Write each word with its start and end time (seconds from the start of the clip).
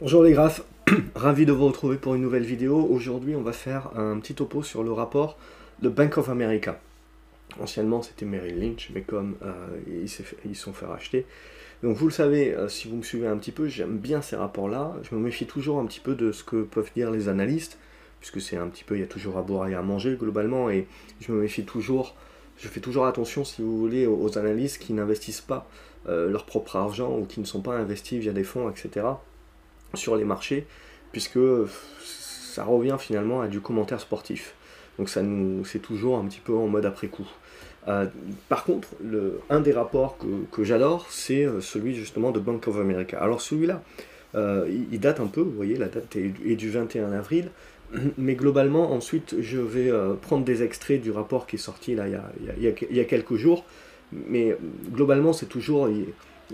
Bonjour 0.00 0.22
les 0.22 0.30
graphes, 0.30 0.62
ravi 1.16 1.44
de 1.44 1.50
vous 1.50 1.66
retrouver 1.66 1.96
pour 1.96 2.14
une 2.14 2.22
nouvelle 2.22 2.44
vidéo. 2.44 2.86
Aujourd'hui 2.88 3.34
on 3.34 3.42
va 3.42 3.50
faire 3.50 3.90
un 3.98 4.20
petit 4.20 4.32
topo 4.32 4.62
sur 4.62 4.84
le 4.84 4.92
rapport 4.92 5.36
de 5.82 5.88
Bank 5.88 6.18
of 6.18 6.28
America. 6.28 6.78
Anciennement 7.58 8.00
c'était 8.00 8.24
Merrill 8.24 8.60
Lynch, 8.60 8.90
mais 8.94 9.00
comme 9.00 9.34
euh, 9.42 9.76
ils 9.88 10.08
se 10.08 10.22
sont 10.54 10.72
fait 10.72 10.86
racheter. 10.86 11.26
Donc 11.82 11.96
vous 11.96 12.06
le 12.06 12.12
savez, 12.12 12.54
euh, 12.54 12.68
si 12.68 12.86
vous 12.86 12.94
me 12.94 13.02
suivez 13.02 13.26
un 13.26 13.36
petit 13.38 13.50
peu, 13.50 13.66
j'aime 13.66 13.98
bien 13.98 14.22
ces 14.22 14.36
rapports-là. 14.36 14.94
Je 15.02 15.16
me 15.16 15.20
méfie 15.20 15.46
toujours 15.46 15.80
un 15.80 15.86
petit 15.86 15.98
peu 15.98 16.14
de 16.14 16.30
ce 16.30 16.44
que 16.44 16.62
peuvent 16.62 16.92
dire 16.94 17.10
les 17.10 17.28
analystes, 17.28 17.76
puisque 18.20 18.40
c'est 18.40 18.56
un 18.56 18.68
petit 18.68 18.84
peu, 18.84 18.94
il 18.94 19.00
y 19.00 19.04
a 19.04 19.08
toujours 19.08 19.36
à 19.36 19.42
boire 19.42 19.66
et 19.66 19.74
à 19.74 19.82
manger 19.82 20.14
globalement, 20.16 20.70
et 20.70 20.86
je 21.18 21.32
me 21.32 21.40
méfie 21.40 21.64
toujours, 21.64 22.14
je 22.56 22.68
fais 22.68 22.78
toujours 22.78 23.06
attention 23.06 23.44
si 23.44 23.62
vous 23.62 23.76
voulez 23.76 24.06
aux, 24.06 24.38
analystes 24.38 24.78
qui 24.78 24.92
n'investissent 24.92 25.40
pas 25.40 25.68
euh, 26.06 26.30
leur 26.30 26.46
propre 26.46 26.76
argent 26.76 27.18
ou 27.18 27.24
qui 27.24 27.40
ne 27.40 27.44
sont 27.44 27.62
pas 27.62 27.74
investis 27.74 28.20
via 28.20 28.32
des 28.32 28.44
fonds, 28.44 28.70
etc 28.70 29.02
sur 29.94 30.16
les 30.16 30.24
marchés, 30.24 30.66
puisque 31.12 31.38
ça 32.04 32.64
revient 32.64 32.96
finalement 32.98 33.40
à 33.40 33.48
du 33.48 33.60
commentaire 33.60 34.00
sportif. 34.00 34.54
Donc 34.98 35.08
ça 35.08 35.22
nous, 35.22 35.64
c'est 35.64 35.78
toujours 35.78 36.18
un 36.18 36.24
petit 36.26 36.40
peu 36.40 36.54
en 36.54 36.66
mode 36.66 36.86
après 36.86 37.08
coup. 37.08 37.28
Euh, 37.86 38.06
par 38.48 38.64
contre, 38.64 38.88
le, 39.02 39.40
un 39.48 39.60
des 39.60 39.72
rapports 39.72 40.18
que, 40.50 40.64
j'adore, 40.64 41.06
c'est 41.08 41.44
euh, 41.44 41.60
celui 41.60 41.94
justement 41.94 42.32
de 42.32 42.40
Bank 42.40 42.66
of 42.68 42.76
America. 42.76 43.18
Alors 43.18 43.40
celui-là, 43.40 43.82
euh, 44.34 44.68
il, 44.90 45.00
date 45.00 45.20
un 45.20 45.26
peu, 45.26 45.40
vous 45.40 45.52
voyez, 45.52 45.76
la 45.76 45.86
date 45.86 46.16
est, 46.16 46.56
du 46.56 46.68
21 46.68 47.12
avril, 47.12 47.50
mais 48.18 48.34
globalement, 48.34 48.92
ensuite, 48.92 49.36
je 49.40 49.58
vais 49.58 49.90
prendre 50.20 50.44
des 50.44 50.62
extraits 50.62 51.00
du 51.00 51.10
rapport 51.10 51.46
qui 51.46 51.56
est 51.56 51.60
sorti 51.60 51.94
là, 51.94 52.06
il, 52.08 52.12
y 52.12 52.68
a, 52.68 52.72
il 52.90 52.96
y 52.96 53.00
a 53.00 53.04
quelques 53.04 53.36
jours, 53.36 53.64
mais 54.12 54.56
globalement, 54.92 55.32
c'est 55.32 55.46
toujours 55.46 55.88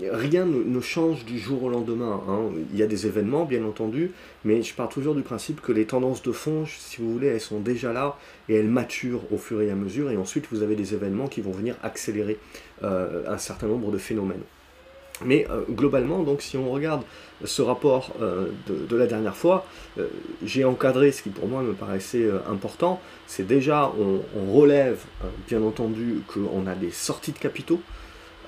rien 0.01 0.45
ne, 0.45 0.79
change 0.81 1.25
du 1.25 1.39
jour 1.39 1.63
au 1.63 1.69
lendemain. 1.69 2.21
Hein. 2.27 2.51
Il 2.71 2.77
y 2.77 2.83
a 2.83 2.87
des 2.87 3.07
événements, 3.07 3.45
bien 3.45 3.63
entendu, 3.63 4.11
mais 4.43 4.61
je 4.61 4.73
pars 4.73 4.89
toujours 4.89 5.15
du 5.15 5.21
principe 5.21 5.61
que 5.61 5.71
les 5.71 5.85
tendances 5.85 6.21
de 6.21 6.31
fond, 6.31 6.65
si 6.65 7.01
vous 7.01 7.11
voulez, 7.11 7.27
elles 7.27 7.41
sont 7.41 7.59
déjà 7.59 7.93
là 7.93 8.17
et 8.49 8.55
elles 8.55 8.67
maturent 8.67 9.31
au 9.31 9.37
fur 9.37 9.61
et 9.61 9.71
à 9.71 9.75
mesure. 9.75 10.11
Et 10.11 10.17
ensuite, 10.17 10.47
vous 10.51 10.63
avez 10.63 10.75
des 10.75 10.93
événements 10.93 11.27
qui 11.27 11.41
vont 11.41 11.51
venir 11.51 11.75
accélérer 11.81 12.37
euh, 12.83 13.23
un 13.27 13.37
certain 13.37 13.67
nombre 13.67 13.91
de 13.91 13.97
phénomènes. 13.97 14.43
Mais 15.23 15.47
euh, 15.49 15.61
globalement, 15.69 16.23
donc, 16.23 16.41
si 16.41 16.57
on 16.57 16.69
regarde 16.69 17.03
ce 17.45 17.61
rapport 17.61 18.11
euh, 18.21 18.47
de, 18.67 18.95
la 18.97 19.07
dernière 19.07 19.37
fois, 19.37 19.65
j'ai 20.43 20.65
encadré 20.65 21.13
ce 21.13 21.23
qui 21.23 21.29
pour 21.29 21.47
moi 21.47 21.61
me 21.61 21.71
paraissait 21.71 22.29
important. 22.49 22.99
C'est 23.27 23.47
déjà, 23.47 23.93
on, 23.97 24.19
on 24.37 24.51
relève, 24.51 24.99
bien 25.47 25.61
entendu, 25.61 26.19
qu'on 26.27 26.67
a 26.67 26.75
des 26.75 26.91
sorties 26.91 27.31
de 27.31 27.39
capitaux. 27.39 27.79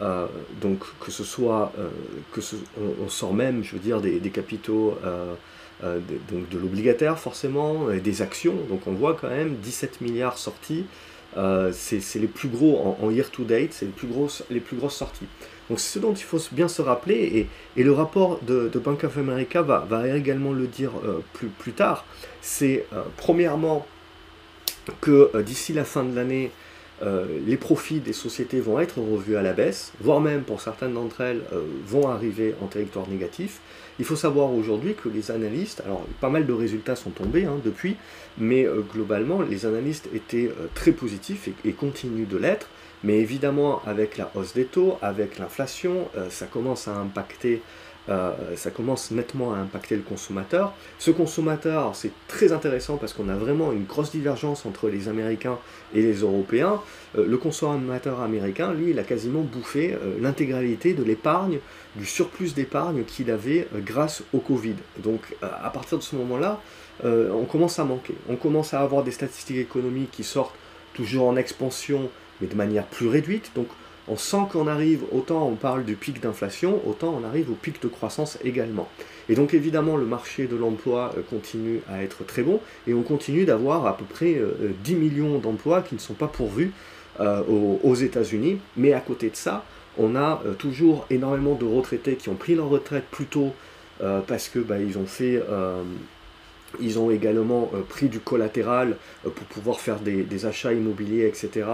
Euh, 0.02 0.28
donc 0.62 0.80
que 1.00 1.12
ce 1.12 1.23
soit, 1.23 1.72
euh, 1.80 1.90
que 2.31 2.42
on, 3.03 3.09
sort 3.09 3.34
même, 3.34 3.64
je 3.64 3.73
veux 3.73 3.80
dire, 3.80 4.00
des, 4.00 4.20
capitaux, 4.30 4.98
euh, 5.04 5.34
donc 6.31 6.50
de 6.50 6.58
l'obligataire 6.58 7.17
forcément, 7.17 7.92
et 7.92 8.00
des 8.00 8.22
actions, 8.22 8.56
donc 8.70 8.86
on 8.86 8.94
voit 8.94 9.16
quand 9.16 9.30
même 9.30 9.56
17 9.56 10.02
milliards 10.02 10.38
sortis, 10.38 10.86
c'est 11.72 12.16
les 12.16 12.28
plus 12.28 12.50
gros 12.50 12.98
en, 13.02 13.09
year 13.09 13.30
to 13.31 13.44
date, 13.44 13.73
c'est 13.73 13.86
les, 13.86 13.92
plus 13.92 14.08
grosses, 14.08 14.44
les 14.50 14.59
plus 14.59 14.78
grosses 14.78 14.95
sorties. 14.95 15.28
Donc 15.70 15.80
c'est 15.80 15.95
ce 15.95 16.00
dont 16.00 16.14
il 16.14 16.23
faut 16.23 16.39
bien 16.52 16.67
se 16.67 16.82
rappeler, 16.82 17.48
et, 17.76 17.84
le 17.84 17.92
rapport 17.92 18.39
de, 18.44 18.70
Bank 18.78 19.04
of 19.04 19.17
America 19.17 19.61
va, 19.64 19.86
va 19.89 20.16
également 20.16 20.54
le 20.54 20.67
dire 20.67 20.92
plus, 21.34 21.48
plus 21.48 21.73
tard, 21.73 22.06
c'est 22.42 22.86
premièrement 23.17 23.86
que 25.02 25.42
d'ici 25.42 25.73
la 25.73 25.86
fin 25.86 26.04
de 26.04 26.16
l'année, 26.16 26.52
euh, 27.03 27.26
les 27.45 27.58
profits 27.58 28.00
des 28.00 28.14
sociétés 28.14 28.59
vont 28.59 28.80
être 28.80 29.00
revus 29.00 29.38
à 29.38 29.44
la 29.44 29.53
baisse, 29.53 29.94
voire 30.02 30.20
même 30.20 30.42
pour 30.42 30.62
certaines 30.62 30.94
d'entre 30.94 31.22
elles 31.22 31.42
euh, 31.54 31.62
vont 31.86 32.09
arriver 32.09 32.56
en 32.62 32.66
territoire 32.66 33.08
négatif. 33.08 33.59
Il 34.00 34.06
faut 34.06 34.16
savoir 34.16 34.52
aujourd'hui 34.52 34.95
que 34.95 35.09
les 35.09 35.30
analystes, 35.31 35.81
alors 35.86 36.06
pas 36.20 36.30
mal 36.30 36.48
de 36.48 36.54
résultats 36.54 36.95
sont 36.95 37.12
tombés 37.12 37.45
hein, 37.45 37.59
depuis, 37.64 37.98
mais 38.38 38.66
euh, 38.66 38.81
globalement 38.81 39.42
les 39.42 39.66
analystes 39.66 40.09
étaient 40.14 40.50
très 40.73 40.92
positifs 40.92 41.48
et, 41.48 41.70
et 41.70 41.73
continuent 41.73 42.27
de 42.27 42.38
l'être, 42.38 42.70
mais 43.04 43.20
évidemment 43.20 43.82
avec 43.86 44.17
la 44.17 44.32
hausse 44.33 44.54
des 44.54 44.66
taux, 44.66 44.98
avec 45.04 45.38
l'inflation, 45.38 46.10
ça 46.30 46.48
commence 46.48 46.88
à 46.88 46.95
impacter 46.95 47.61
euh, 48.10 48.32
ça 48.56 48.72
commence 48.72 49.12
nettement 49.12 49.54
à 49.54 49.58
impacter 49.58 49.95
le 49.95 50.02
consommateur. 50.02 50.73
Ce 50.98 51.12
consommateur, 51.12 51.95
c'est 51.95 52.12
très 52.28 52.52
intéressant 52.52 52.98
parce 52.98 53.14
qu'on 53.14 53.30
a 53.30 53.36
vraiment 53.36 53.72
une 53.72 53.84
grosse 53.84 54.12
divergence 54.12 54.66
entre 54.66 54.90
les 54.90 55.10
Américains 55.10 55.58
et 55.94 56.02
les 56.02 56.22
Européens. 56.22 56.82
Euh, 57.18 57.26
le 57.28 57.38
consommateur 57.38 58.22
américain, 58.22 58.73
lui, 58.73 58.92
il 58.92 59.00
a 59.00 59.04
quasiment 59.04 59.42
bouffé 59.42 59.94
euh, 59.94 60.16
l'intégralité 60.22 60.94
de 60.94 61.04
l'épargne, 61.04 61.60
du 61.95 62.06
surplus 62.06 62.54
d'épargne 62.54 63.04
qu'il 63.04 63.30
avait 63.32 63.68
grâce 63.76 64.24
au 64.34 64.38
Covid. 64.38 64.76
Donc 65.04 65.36
à 65.42 65.70
partir 65.72 65.98
de 65.98 66.04
ce 66.04 66.16
moment-là, 66.16 66.62
on 67.04 67.45
commence 67.45 67.80
à 67.80 67.86
manquer. 67.86 68.14
On 68.30 68.36
commence 68.36 68.76
à 68.76 68.82
avoir 68.82 69.04
des 69.04 69.10
statistiques 69.12 69.58
économiques 69.58 70.12
qui 70.12 70.24
sortent 70.24 70.54
toujours 70.94 71.28
en 71.28 71.36
expansion, 71.36 72.12
mais 72.39 72.48
de 72.48 72.54
manière 72.54 72.86
plus 72.86 73.08
réduite. 73.08 73.52
Donc 73.56 73.68
on 74.08 74.18
sent 74.18 74.44
qu'on 74.52 74.68
arrive, 74.68 75.04
autant 75.12 75.48
on 75.48 75.56
parle 75.56 75.84
du 75.84 75.95
pic 75.95 76.22
d'inflation, 76.22 76.82
autant 76.88 77.20
on 77.22 77.26
arrive 77.26 77.52
au 77.52 77.56
pic 77.56 77.82
de 77.82 77.88
croissance 77.88 78.38
également. 78.44 78.88
Et 79.30 79.36
donc 79.36 79.54
évidemment 79.54 79.98
le 79.98 80.06
marché 80.06 80.48
de 80.48 80.56
l'emploi 80.56 81.14
euh, 81.18 81.22
continue 81.22 81.82
à 81.90 82.04
être 82.04 82.26
très 82.26 82.44
bon 82.44 82.60
et 82.88 82.94
on 82.94 83.04
continue 83.04 83.45
d'avoir 83.45 83.86
à 83.86 83.98
peu 83.98 84.06
près 84.06 84.40
10 84.84 84.94
euh, 84.94 84.98
millions 84.98 85.38
d'emplois 85.40 85.82
qui 85.82 85.95
ne 85.95 86.00
sont 86.00 86.14
pas 86.14 86.28
pourvus 86.28 86.72
euh, 87.20 87.44
aux, 87.84 87.95
États-Unis. 87.95 88.60
Mais 88.78 88.94
à 88.94 89.00
côté 89.00 89.30
de 89.30 89.36
ça, 89.36 89.66
on 89.98 90.16
a 90.16 90.42
toujours 90.60 91.08
énormément 91.10 91.56
de 91.56 91.66
retraités 91.66 92.16
qui 92.16 92.30
ont 92.30 92.36
pris 92.36 92.54
leur 92.54 92.70
retraite 92.70 93.06
plus 93.10 93.26
tôt 93.26 93.52
parce 94.28 94.48
que 94.48 94.60
bah, 94.60 94.78
ils 94.80 95.00
ont 95.00 95.08
fait 95.08 95.42
ils 96.80 97.00
ont 97.00 97.11
également 97.11 97.72
euh, 97.73 97.82
pris 97.82 98.08
du 98.08 98.20
collatéral 98.20 98.98
euh, 99.26 99.30
pour 99.30 99.48
pouvoir 99.48 99.80
faire 99.80 100.00
des, 100.00 100.45
achats 100.45 100.73
immobiliers, 100.73 101.26
etc., 101.26 101.67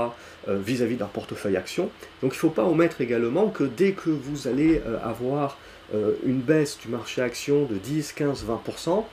euh, 0.47 0.57
vis-à-vis 0.57 0.97
leur 0.97 1.09
portefeuille 1.09 1.57
action. 1.57 1.89
Donc 2.21 2.33
il 2.33 2.37
ne 2.37 2.39
faut 2.39 2.49
pas 2.49 2.63
omettre 2.63 3.01
également 3.01 3.49
que 3.49 3.63
dès 3.63 3.91
que 3.91 4.09
vous 4.09 4.47
allez 4.47 4.81
avoir 5.03 5.57
une 6.25 6.39
baisse 6.39 6.79
du 6.79 6.87
marché 6.87 7.21
action 7.21 7.65
de 7.65 7.75
10, 7.75 8.13
15, 8.13 8.45
20%, 8.45 9.03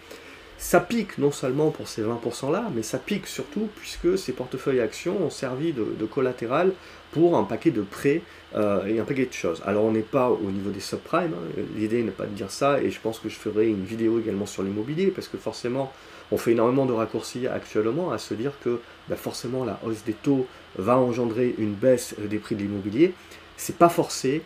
ça 0.61 0.79
pique 0.79 1.17
non 1.17 1.33
seulement 1.33 1.71
pour 1.71 1.89
ces 1.89 2.03
20% 2.03 2.53
là, 2.53 2.71
mais 2.75 2.83
ça 2.83 2.99
pique 2.99 3.27
surtout 3.27 3.71
puisque 3.77 4.19
ces 4.19 4.33
portefeuilles 4.33 4.81
actions 4.81 5.17
ont 5.25 5.31
servi 5.31 5.73
de, 5.73 6.05
collatéral 6.05 6.73
pour 7.13 7.39
un 7.39 7.45
paquet 7.45 7.71
de 7.71 7.81
prêts 7.81 8.21
euh, 8.55 8.85
et 8.85 9.01
un 9.01 9.05
paquet 9.05 9.25
de 9.25 9.33
choses. 9.33 9.63
Alors 9.65 9.85
on 9.85 9.91
n'est 9.91 10.01
pas 10.01 10.29
au 10.29 10.51
niveau 10.51 10.69
des 10.69 10.81
subprimes, 10.81 11.33
hein. 11.33 11.63
l'idée 11.77 12.03
n'est 12.03 12.11
pas 12.11 12.27
de 12.27 12.35
dire 12.35 12.51
ça, 12.51 12.79
et 12.83 12.91
je 12.91 13.01
pense 13.01 13.19
que 13.19 13.31
je 13.31 13.37
ferai 13.37 13.69
une 13.69 13.85
vidéo 13.85 14.21
également 14.21 14.45
sur 14.45 14.63
l'immobilier, 14.63 15.07
parce 15.07 15.29
que 15.29 15.39
forcément 15.39 15.95
on 16.31 16.37
fait 16.37 16.53
énormément 16.53 16.85
de 16.85 16.93
raccourcis 16.93 17.47
actuellement 17.47 18.13
à 18.13 18.19
se 18.19 18.35
dire 18.35 18.53
que 18.63 18.81
bah, 19.09 19.17
forcément 19.17 19.65
la 19.65 19.81
hausse 19.83 20.05
des 20.05 20.13
taux 20.13 20.47
va 20.77 20.99
engendrer 20.99 21.55
une 21.57 21.73
baisse 21.73 22.15
des 22.19 22.39
prix 22.39 22.55
de 22.55 22.61
l'immobilier. 22.61 23.15
C'est 23.57 23.77
pas 23.77 23.89
forcé, 23.89 24.43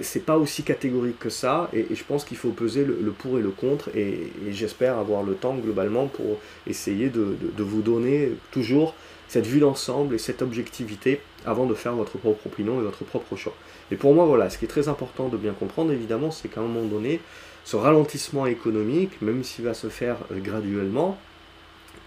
c'est 0.00 0.24
pas 0.24 0.36
aussi 0.36 0.64
catégorique 0.64 1.18
que 1.18 1.30
ça, 1.30 1.70
et, 1.72 1.86
je 1.94 2.04
pense 2.04 2.24
qu'il 2.24 2.36
faut 2.36 2.50
peser 2.50 2.84
le, 2.84 2.96
pour 3.12 3.38
et 3.38 3.42
le 3.42 3.50
contre, 3.50 3.90
et, 3.94 4.32
j'espère 4.50 4.98
avoir 4.98 5.22
le 5.22 5.34
temps 5.34 5.54
globalement 5.54 6.06
pour 6.06 6.40
essayer 6.66 7.08
de, 7.08 7.36
vous 7.58 7.82
donner 7.82 8.32
toujours 8.50 8.94
cette 9.28 9.46
vue 9.46 9.60
d'ensemble 9.60 10.14
et 10.14 10.18
cette 10.18 10.42
objectivité 10.42 11.20
avant 11.44 11.66
de 11.66 11.74
faire 11.74 11.94
votre 11.94 12.18
propre 12.18 12.46
opinion 12.46 12.80
et 12.80 12.82
votre 12.82 13.04
propre 13.04 13.36
choix. 13.36 13.54
Et 13.90 13.96
pour 13.96 14.14
moi, 14.14 14.24
voilà, 14.24 14.50
ce 14.50 14.58
qui 14.58 14.64
est 14.64 14.68
très 14.68 14.88
important 14.88 15.28
de 15.28 15.36
bien 15.36 15.52
comprendre, 15.52 15.92
évidemment, 15.92 16.30
c'est 16.30 16.48
qu'à 16.48 16.60
un 16.60 16.64
moment 16.64 16.86
donné, 16.86 17.20
ce 17.64 17.76
ralentissement 17.76 18.46
économique, 18.46 19.20
même 19.20 19.44
s'il 19.44 19.64
va 19.64 19.74
se 19.74 19.88
faire 19.88 20.16
euh, 20.32 20.40
graduellement, 20.40 21.18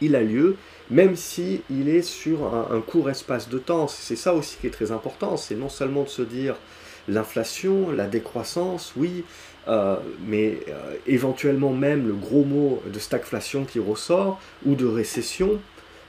il 0.02 0.16
a 0.16 0.22
lieu, 0.22 0.58
même 0.90 1.16
si 1.16 1.62
il 1.70 1.88
est 1.88 2.02
sur 2.02 2.56
un 2.56 2.82
court 2.82 3.12
espace 3.12 3.50
de 3.50 3.59
temps. 3.59 3.88
C'est 3.88 4.16
ça 4.16 4.34
aussi 4.34 4.58
qui 4.59 4.66
est 4.66 4.72
très 4.72 4.92
important, 4.92 5.38
c'est 5.38 5.53
non 5.53 5.70
seulement 5.70 6.03
de 6.03 6.09
se 6.09 6.24
dire 6.24 6.56
l'inflation, 7.07 7.91
la 7.91 8.07
décroissance, 8.07 8.94
oui, 8.95 9.23
euh, 9.67 9.97
mais 10.25 10.57
euh, 10.69 10.95
éventuellement 11.06 11.72
même 11.72 12.07
le 12.07 12.13
gros 12.13 12.43
mot 12.43 12.81
de 12.91 12.97
stagflation 12.97 13.66
qui 13.66 13.79
ressort, 13.79 14.40
ou 14.66 14.76
de 14.76 14.85
récession. 14.85 15.59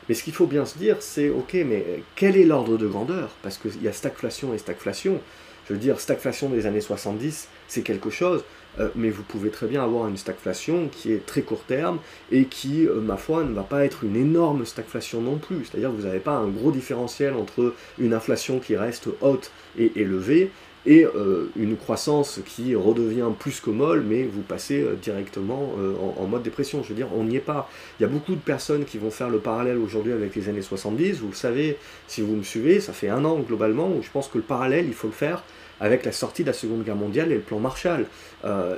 Mais 0.08 0.14
ce 0.14 0.24
qu'il 0.24 0.32
faut 0.32 0.46
bien 0.46 0.64
se 0.64 0.78
dire, 0.78 0.96
c'est, 1.00 1.28
ok, 1.28 1.54
mais 1.66 2.02
quel 2.16 2.36
est 2.36 2.44
l'ordre 2.44 2.76
de 2.76 2.86
grandeur? 2.86 3.30
Parce 3.42 3.58
qu'il 3.58 3.82
y 3.82 3.88
a 3.88 3.92
stagflation 3.92 4.54
et 4.54 4.58
stagflation. 4.58 5.20
Je 5.68 5.74
veux 5.74 5.78
dire, 5.78 6.00
stagflation 6.00 6.48
des 6.48 6.66
années 6.66 6.80
70, 6.80 7.48
c'est 7.68 7.82
quelque 7.82 8.10
chose, 8.10 8.42
euh, 8.80 8.88
mais 8.96 9.10
vous 9.10 9.22
pouvez 9.22 9.50
très 9.50 9.68
bien 9.68 9.84
avoir 9.84 10.08
une 10.08 10.16
stagflation 10.16 10.88
qui 10.88 11.12
est 11.12 11.24
très 11.24 11.42
court 11.42 11.62
terme 11.62 11.98
et 12.32 12.46
qui, 12.46 12.88
ma 12.90 13.16
foi, 13.16 13.44
ne 13.44 13.52
va 13.52 13.62
pas 13.62 13.84
être 13.84 14.02
une 14.02 14.16
énorme 14.16 14.64
stagflation 14.64 15.20
non 15.20 15.36
plus. 15.36 15.66
C'est-à-dire 15.66 15.90
que 15.90 15.96
vous 15.96 16.06
n'avez 16.06 16.20
pas 16.20 16.32
un 16.32 16.48
gros 16.48 16.72
différentiel 16.72 17.34
entre 17.34 17.74
une 17.98 18.14
inflation 18.14 18.58
qui 18.58 18.76
reste 18.76 19.08
haute 19.20 19.52
et 19.78 19.92
élevée 19.96 20.50
et 20.84 21.04
euh, 21.04 21.50
une 21.56 21.76
croissance 21.76 22.40
qui 22.44 22.74
redevient 22.74 23.28
plus 23.38 23.60
que 23.60 23.70
molle, 23.70 24.02
mais 24.06 24.24
vous 24.24 24.42
passez 24.42 24.82
euh, 24.82 24.94
directement 24.94 25.74
euh, 25.78 25.94
en, 26.18 26.26
mode 26.26 26.42
dépression. 26.42 26.82
Je 26.82 26.88
veux 26.88 26.94
dire, 26.94 27.08
on 27.14 27.24
n'y 27.24 27.36
est 27.36 27.40
pas. 27.40 27.70
Il 27.98 28.02
y 28.02 28.06
a 28.06 28.08
beaucoup 28.08 28.34
de 28.34 28.40
personnes 28.40 28.84
qui 28.84 28.98
vont 28.98 29.10
faire 29.10 29.30
le 29.30 29.38
parallèle 29.38 29.78
aujourd'hui 29.78 30.12
avec 30.12 30.34
les 30.34 30.48
années 30.48 30.62
70. 30.62 31.20
Vous 31.20 31.28
le 31.28 31.34
savez, 31.34 31.78
si 32.08 32.20
vous 32.20 32.34
me 32.34 32.42
suivez, 32.42 32.80
ça 32.80 32.92
fait 32.92 33.08
un 33.08 33.24
an 33.24 33.38
globalement 33.38 33.88
où 33.88 34.02
je 34.02 34.10
pense 34.10 34.28
que 34.28 34.38
le 34.38 34.44
parallèle, 34.44 34.86
il 34.86 34.94
faut 34.94 35.06
le 35.06 35.12
faire 35.12 35.44
avec 35.80 36.04
la 36.04 36.12
sortie 36.12 36.42
de 36.42 36.48
la 36.48 36.52
Seconde 36.52 36.84
Guerre 36.84 36.96
mondiale 36.96 37.32
et 37.32 37.36
le 37.36 37.40
plan 37.40 37.58
Marshall, 37.58 38.06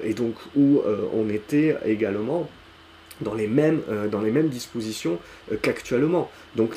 et 0.03 0.15
donc 0.15 0.37
où 0.57 0.81
on 1.13 1.29
était 1.29 1.77
également 1.85 2.49
dans 3.21 3.35
les 3.35 3.47
mêmes, 3.47 3.83
dans 4.11 4.23
les 4.23 4.31
mêmes 4.31 4.49
dispositions 4.49 5.19
qu'actuellement. 5.61 6.31
Donc 6.57 6.77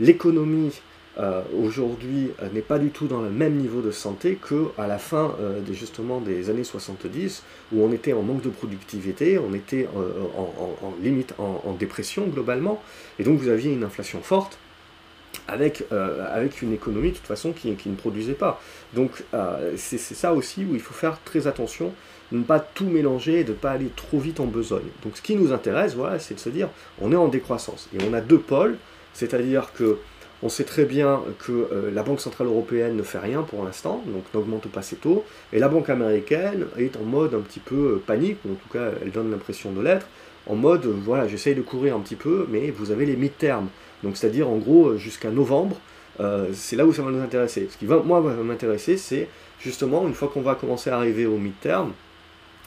l'économie 0.00 0.80
euh, 1.18 1.42
aujourd'hui 1.62 2.32
euh, 2.42 2.48
n'est 2.52 2.60
pas 2.60 2.80
du 2.80 2.90
tout 2.90 3.06
dans 3.06 3.22
le 3.22 3.30
même 3.30 3.54
niveau 3.54 3.80
de 3.80 3.92
santé 3.92 4.36
qu'à 4.36 4.88
la 4.88 4.98
fin 4.98 5.36
euh, 5.40 5.60
des, 5.60 5.72
justement 5.72 6.20
des 6.20 6.50
années 6.50 6.64
70 6.64 7.44
où 7.72 7.84
on 7.84 7.92
était 7.92 8.12
en 8.12 8.22
manque 8.22 8.42
de 8.42 8.48
productivité, 8.48 9.38
on 9.38 9.54
était 9.54 9.88
en, 9.94 10.92
limite 11.00 11.34
en, 11.38 11.72
dépression 11.78 12.26
globalement, 12.26 12.82
et 13.18 13.24
donc 13.24 13.38
vous 13.38 13.48
aviez 13.48 13.72
une 13.72 13.84
inflation 13.84 14.22
forte 14.22 14.58
avec, 15.48 15.84
avec 15.90 16.62
une 16.62 16.72
économie 16.72 17.10
de 17.10 17.16
toute 17.16 17.26
façon 17.26 17.52
qui, 17.52 17.74
qui 17.74 17.88
ne 17.88 17.96
produisait 17.96 18.34
pas. 18.34 18.60
Donc 18.94 19.24
c'est 19.76 19.98
ça 19.98 20.32
aussi 20.32 20.64
où 20.64 20.74
il 20.74 20.80
faut 20.80 20.94
faire 20.94 21.18
très 21.24 21.46
attention 21.46 21.92
ne 22.32 22.42
pas 22.42 22.60
tout 22.60 22.86
mélanger 22.86 23.40
et 23.40 23.44
de 23.44 23.52
ne 23.52 23.56
pas 23.56 23.72
aller 23.72 23.90
trop 23.94 24.18
vite 24.18 24.40
en 24.40 24.46
besogne. 24.46 24.88
Donc 25.02 25.16
ce 25.16 25.22
qui 25.22 25.36
nous 25.36 25.52
intéresse, 25.52 25.94
voilà, 25.94 26.18
c'est 26.18 26.34
de 26.34 26.40
se 26.40 26.48
dire, 26.48 26.68
on 27.00 27.12
est 27.12 27.16
en 27.16 27.28
décroissance, 27.28 27.88
et 27.94 27.98
on 28.08 28.12
a 28.14 28.20
deux 28.20 28.38
pôles, 28.38 28.76
c'est-à-dire 29.12 29.72
que 29.72 29.98
on 30.42 30.48
sait 30.48 30.64
très 30.64 30.84
bien 30.84 31.22
que 31.38 31.52
euh, 31.52 31.90
la 31.92 32.02
Banque 32.02 32.20
Centrale 32.20 32.48
Européenne 32.48 32.96
ne 32.96 33.02
fait 33.02 33.18
rien 33.18 33.42
pour 33.42 33.64
l'instant, 33.64 34.02
donc 34.06 34.24
n'augmente 34.34 34.68
pas 34.68 34.82
ses 34.82 34.96
taux, 34.96 35.24
et 35.52 35.58
la 35.58 35.68
Banque 35.68 35.88
américaine 35.88 36.66
est 36.76 36.96
en 36.96 37.02
mode 37.02 37.34
un 37.34 37.40
petit 37.40 37.60
peu 37.60 37.74
euh, 37.74 38.02
panique, 38.04 38.38
ou 38.44 38.52
en 38.52 38.54
tout 38.54 38.68
cas 38.72 38.90
elle 39.02 39.10
donne 39.10 39.30
l'impression 39.30 39.72
de 39.72 39.80
l'être, 39.80 40.06
en 40.46 40.54
mode, 40.54 40.84
euh, 40.84 40.94
voilà, 41.04 41.26
j'essaye 41.28 41.54
de 41.54 41.62
courir 41.62 41.96
un 41.96 42.00
petit 42.00 42.16
peu, 42.16 42.46
mais 42.50 42.70
vous 42.70 42.90
avez 42.90 43.06
les 43.06 43.16
mid-termes, 43.16 43.68
donc 44.02 44.16
c'est-à-dire 44.16 44.48
en 44.48 44.56
gros 44.56 44.96
jusqu'à 44.96 45.30
novembre, 45.30 45.76
c'est 46.52 46.76
là 46.76 46.86
où 46.86 46.92
ça 46.92 47.02
va 47.02 47.10
nous 47.10 47.22
intéresser. 47.22 47.66
Ce 47.68 47.76
qui 47.76 47.86
va, 47.86 47.96
moi, 47.98 48.20
m'intéresser, 48.20 48.96
c'est 48.96 49.28
justement, 49.58 50.06
une 50.06 50.14
fois 50.14 50.28
qu'on 50.28 50.42
va 50.42 50.54
commencer 50.54 50.88
à 50.88 50.96
arriver 50.96 51.26
au 51.26 51.38
mid-term, 51.38 51.92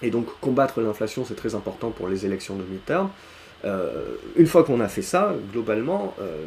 et 0.02 0.10
donc 0.10 0.28
combattre 0.42 0.82
l'inflation, 0.82 1.24
c'est 1.26 1.36
très 1.36 1.56
important 1.56 1.92
pour 1.92 2.10
les 2.10 2.26
élections 2.26 2.56
de 2.56 2.64
mid-term, 2.64 3.10
euh, 3.66 4.16
une 4.36 4.48
fois 4.48 4.64
qu'on 4.64 4.80
a 4.80 4.88
fait 4.88 5.02
ça, 5.02 5.36
globalement, 5.52 6.14
euh, 6.22 6.46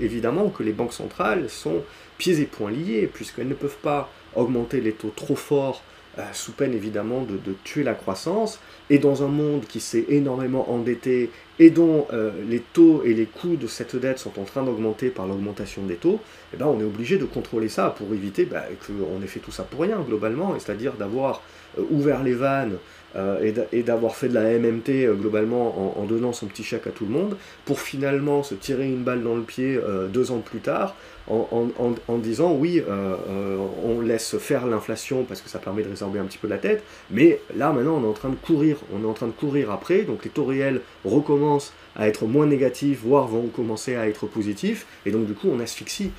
évidemment 0.00 0.48
que 0.48 0.62
les 0.62 0.72
banques 0.72 0.92
centrales 0.92 1.50
sont 1.50 1.82
pieds 2.18 2.40
et 2.40 2.46
poings 2.46 2.70
liés, 2.70 3.10
puisqu'elles 3.12 3.48
ne 3.48 3.54
peuvent 3.54 3.78
pas 3.82 4.10
augmenter 4.34 4.80
les 4.80 4.92
taux 4.92 5.12
trop 5.14 5.34
forts 5.34 5.82
euh, 6.18 6.22
sous 6.32 6.52
peine 6.52 6.74
évidemment 6.74 7.22
de, 7.22 7.38
tuer 7.64 7.82
la 7.82 7.94
croissance, 7.94 8.60
et 8.88 8.98
dans 8.98 9.24
un 9.24 9.28
monde 9.28 9.64
qui 9.66 9.80
s'est 9.80 10.04
énormément 10.08 10.70
endetté 10.70 11.30
et 11.58 11.70
dont 11.70 12.06
les 12.48 12.60
taux 12.60 13.02
et 13.04 13.14
les 13.14 13.26
coûts 13.26 13.56
de 13.56 13.66
cette 13.66 13.96
dette 13.96 14.18
sont 14.18 14.38
en 14.40 14.44
train 14.44 14.62
d'augmenter 14.62 15.08
par 15.08 15.26
l'augmentation 15.26 15.82
des 15.82 15.94
taux, 15.94 16.20
eh 16.52 16.56
ben, 16.56 16.66
on 16.66 16.78
est 16.80 16.84
obligé 16.84 17.16
de 17.16 17.24
contrôler 17.24 17.68
ça 17.68 17.90
pour 17.90 18.12
éviter 18.12 18.44
bah, 18.44 18.64
qu'on 18.86 19.22
ait 19.22 19.26
fait 19.26 19.40
tout 19.40 19.52
ça 19.52 19.62
pour 19.62 19.80
rien 19.80 20.00
globalement, 20.00 20.54
c'est-à-dire 20.58 20.92
d'avoir 20.94 21.42
ouvert 21.90 22.22
les 22.22 22.34
vannes 22.34 22.76
et 23.72 23.82
d'avoir 23.82 24.16
fait 24.16 24.28
de 24.28 24.34
la 24.34 24.58
MMT 24.58 24.88
euh, 24.88 25.14
globalement 25.14 25.98
en, 26.00 26.04
donnant 26.04 26.32
son 26.32 26.46
petit 26.46 26.64
chèque 26.64 26.86
à 26.86 26.90
tout 26.90 27.04
le 27.04 27.12
monde, 27.12 27.36
pour 27.64 27.80
finalement 27.80 28.42
se 28.42 28.54
tirer 28.54 28.86
une 28.86 29.02
balle 29.02 29.22
dans 29.22 29.36
le 29.36 29.42
pied 29.42 29.76
euh, 29.76 30.08
deux 30.08 30.30
ans 30.30 30.38
plus 30.38 30.60
tard, 30.60 30.96
en, 31.28 32.18
disant 32.18 32.52
oui, 32.52 32.82
on 33.84 34.00
laisse 34.00 34.36
faire 34.38 34.66
l'inflation 34.66 35.24
parce 35.24 35.40
que 35.40 35.48
ça 35.48 35.58
permet 35.58 35.82
de 35.82 35.88
résorber 35.88 36.18
un 36.18 36.24
petit 36.24 36.38
peu 36.38 36.48
la 36.48 36.58
tête, 36.58 36.82
mais 37.10 37.40
là 37.56 37.72
maintenant 37.72 37.96
on 37.96 38.04
est 38.04 38.10
en 38.10 38.12
train 38.12 38.28
de 38.28 38.36
courir, 38.36 38.76
on 38.92 39.02
est 39.02 39.08
en 39.08 39.14
train 39.14 39.26
de 39.26 39.32
courir 39.32 39.70
après, 39.70 40.02
donc 40.02 40.24
les 40.24 40.30
taux 40.30 40.44
réels 40.44 40.80
recommencent 41.04 41.72
à 41.96 42.08
être 42.08 42.26
moins 42.26 42.46
négatifs, 42.46 43.00
voire 43.04 43.28
vont 43.28 43.46
commencer 43.46 43.94
à 43.94 44.08
être 44.08 44.26
positifs, 44.26 44.86
et 45.06 45.12
donc 45.12 45.26
du 45.26 45.34
coup 45.34 45.48
on 45.50 45.60
asphyxie 45.60 46.10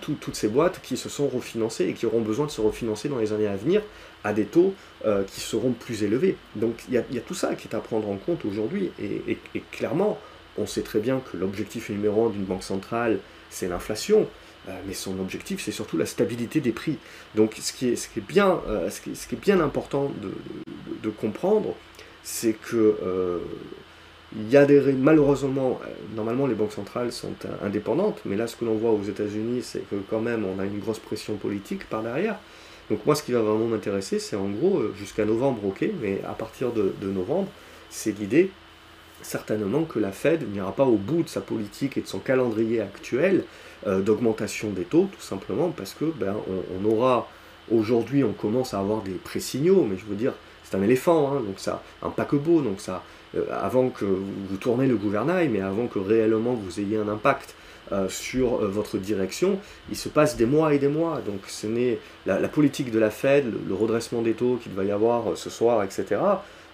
toutes 0.00 0.34
ces 0.34 0.48
boîtes 0.48 0.80
qui 0.82 0.96
se 0.96 1.08
sont 1.08 1.28
refinancées 1.28 1.86
et 1.86 1.92
qui 1.92 2.06
auront 2.06 2.22
besoin 2.22 2.46
de 2.46 2.50
se 2.50 2.60
refinancer 2.60 3.08
dans 3.08 3.18
les 3.18 3.32
années 3.32 3.48
à 3.48 3.56
venir 3.56 3.82
à 4.24 4.32
des 4.32 4.46
taux 4.46 4.74
euh, 5.04 5.22
qui 5.24 5.40
seront 5.40 5.72
plus 5.72 6.02
élevés. 6.02 6.36
Donc 6.56 6.84
il 6.88 6.94
y, 6.94 6.98
a 6.98 7.20
tout 7.20 7.34
ça 7.34 7.54
qui 7.54 7.68
est 7.68 7.76
à 7.76 7.80
prendre 7.80 8.08
en 8.08 8.16
compte 8.16 8.44
aujourd'hui. 8.44 8.90
Et, 8.98 9.38
clairement, 9.70 10.18
on 10.58 10.66
sait 10.66 10.82
très 10.82 10.98
bien 10.98 11.20
que 11.20 11.36
l'objectif 11.36 11.90
numéro 11.90 12.26
un 12.26 12.30
d'une 12.30 12.44
banque 12.44 12.62
centrale, 12.62 13.18
c'est 13.50 13.68
l'inflation. 13.68 14.26
Euh, 14.68 14.72
mais 14.86 14.94
son 14.94 15.18
objectif, 15.18 15.62
c'est 15.62 15.72
surtout 15.72 15.96
la 15.96 16.06
stabilité 16.06 16.60
des 16.60 16.72
prix. 16.72 16.98
Donc 17.34 17.56
ce 17.60 17.72
qui 17.72 17.88
est, 17.88 18.20
bien, 18.20 18.60
euh, 18.68 18.88
ce, 18.90 19.00
qui 19.00 19.10
est, 19.10 19.40
bien 19.40 19.60
important 19.60 20.10
de, 21.02 21.10
comprendre, 21.10 21.74
c'est 22.22 22.54
que 22.54 22.96
il 24.34 24.50
y 24.50 24.56
a 24.56 24.64
des 24.64 24.80
malheureusement, 24.94 25.80
normalement 26.16 26.46
les 26.46 26.54
banques 26.54 26.72
centrales 26.72 27.12
sont 27.12 27.34
indépendantes, 27.62 28.20
mais 28.24 28.36
là 28.36 28.46
ce 28.46 28.56
que 28.56 28.64
l'on 28.64 28.74
voit 28.74 28.90
aux 28.90 29.02
États-Unis, 29.02 29.62
c'est 29.62 29.88
que 29.88 29.96
quand 30.08 30.20
même 30.20 30.44
on 30.44 30.58
a 30.58 30.64
une 30.64 30.78
grosse 30.78 30.98
pression 30.98 31.36
politique 31.36 31.88
par 31.88 32.02
derrière. 32.02 32.38
Donc 32.90 33.06
moi, 33.06 33.14
ce 33.14 33.22
qui 33.22 33.32
va 33.32 33.40
vraiment 33.40 33.66
m'intéresser, 33.66 34.18
c'est 34.18 34.36
en 34.36 34.48
gros, 34.48 34.78
euh, 34.78 34.94
jusqu'à 34.98 35.24
novembre, 35.24 35.64
ok, 35.64 35.84
mais 36.00 36.20
à 36.26 36.34
partir 36.34 36.72
de, 36.72 36.92
novembre, 37.02 37.48
c'est 37.90 38.18
l'idée 38.18 38.50
certainement 39.24 39.84
que 39.84 39.98
la 39.98 40.12
Fed 40.12 40.50
n'ira 40.52 40.72
pas 40.72 40.84
au 40.84 40.96
bout 40.96 41.22
de 41.22 41.28
sa 41.28 41.40
politique 41.40 41.96
et 41.96 42.02
de 42.02 42.06
son 42.06 42.18
calendrier 42.18 42.80
actuel 42.80 43.44
euh, 43.86 44.00
d'augmentation 44.00 44.70
des 44.70 44.84
taux, 44.84 45.08
tout 45.12 45.20
simplement 45.20 45.70
parce 45.70 45.94
que 45.94 46.06
ben, 46.06 46.34
on, 46.80 46.84
aura 46.90 47.28
aujourd'hui, 47.70 48.24
on 48.24 48.32
commence 48.32 48.74
à 48.74 48.80
avoir 48.80 49.02
des 49.02 49.12
pré-signaux, 49.12 49.86
mais 49.88 49.96
je 49.96 50.04
veux 50.06 50.14
dire, 50.14 50.32
c'est 50.62 50.76
un 50.76 50.82
éléphant, 50.82 51.32
hein, 51.32 51.42
donc 51.46 51.58
ça, 51.58 51.82
un 52.02 52.10
paquebot, 52.10 52.62
donc 52.62 52.80
ça, 52.80 53.02
euh, 53.36 53.44
avant 53.50 53.90
que 53.90 54.04
vous 54.04 54.56
tournez 54.56 54.86
le 54.86 54.96
gouvernail, 54.96 55.48
mais 55.48 55.60
avant 55.60 55.86
que 55.86 55.98
réellement 55.98 56.54
vous 56.54 56.80
ayez 56.80 56.96
un 56.96 57.08
impact 57.08 57.54
euh, 57.92 58.08
sur 58.08 58.58
votre 58.68 58.96
direction, 58.96 59.58
il 59.90 59.96
se 59.96 60.08
passe 60.08 60.36
des 60.36 60.46
mois 60.46 60.72
et 60.72 60.78
des 60.78 60.88
mois. 60.88 61.20
Donc 61.26 61.40
ce 61.48 61.66
n'est 61.66 61.98
la, 62.24 62.48
politique 62.48 62.90
de 62.90 62.98
la 62.98 63.10
Fed, 63.10 63.52
le, 63.68 63.74
redressement 63.74 64.22
des 64.22 64.32
taux 64.32 64.58
qu'il 64.62 64.72
va 64.72 64.84
y 64.84 64.90
avoir 64.90 65.36
ce 65.36 65.50
soir, 65.50 65.82
etc. 65.82 66.16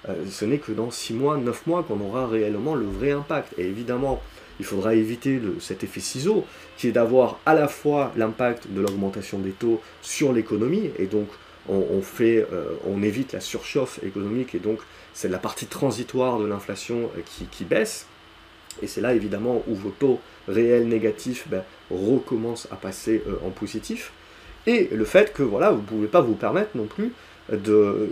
ce 0.06 0.44
n'est 0.44 0.58
que 0.58 0.72
dans 0.72 0.90
6 0.90 1.14
mois, 1.14 1.36
9 1.36 1.66
mois 1.66 1.82
qu'on 1.82 2.00
aura 2.00 2.26
réellement 2.26 2.74
le 2.74 2.86
vrai 2.86 3.12
impact. 3.12 3.52
Et 3.58 3.66
évidemment, 3.66 4.22
il 4.58 4.64
faudra 4.64 4.94
éviter 4.94 5.40
cet 5.60 5.84
effet 5.84 6.00
ciseau, 6.00 6.44
qui 6.76 6.88
est 6.88 6.92
d'avoir 6.92 7.38
à 7.46 7.54
la 7.54 7.68
fois 7.68 8.12
l'impact 8.16 8.68
de 8.70 8.80
l'augmentation 8.80 9.38
des 9.38 9.52
taux 9.52 9.80
sur 10.02 10.32
l'économie, 10.32 10.90
et 10.98 11.06
donc 11.06 11.28
on, 11.68 12.02
fait, 12.02 12.46
on 12.86 13.02
évite 13.02 13.32
la 13.32 13.40
surchauffe 13.40 14.02
économique, 14.02 14.54
et 14.54 14.58
donc 14.58 14.80
c'est 15.14 15.28
la 15.28 15.38
partie 15.38 15.66
transitoire 15.66 16.38
de 16.38 16.46
l'inflation 16.46 17.10
qui 17.24 17.64
baisse, 17.64 18.06
et 18.82 18.86
c'est 18.86 19.00
là 19.00 19.14
évidemment 19.14 19.62
où 19.66 19.74
vos 19.74 19.90
taux 19.90 20.20
réels 20.48 20.88
négatifs 20.88 21.46
ben, 21.48 21.62
recommencent 21.90 22.68
à 22.70 22.76
passer 22.76 23.22
euh, 23.28 23.46
en 23.46 23.50
positif. 23.50 24.12
Et 24.66 24.88
le 24.92 25.04
fait 25.04 25.32
que 25.32 25.42
voilà, 25.42 25.70
vous 25.70 25.80
ne 25.80 25.86
pouvez 25.86 26.06
pas 26.06 26.20
vous 26.20 26.34
permettre 26.34 26.76
non 26.76 26.86
plus 26.86 27.12
de, 27.50 28.08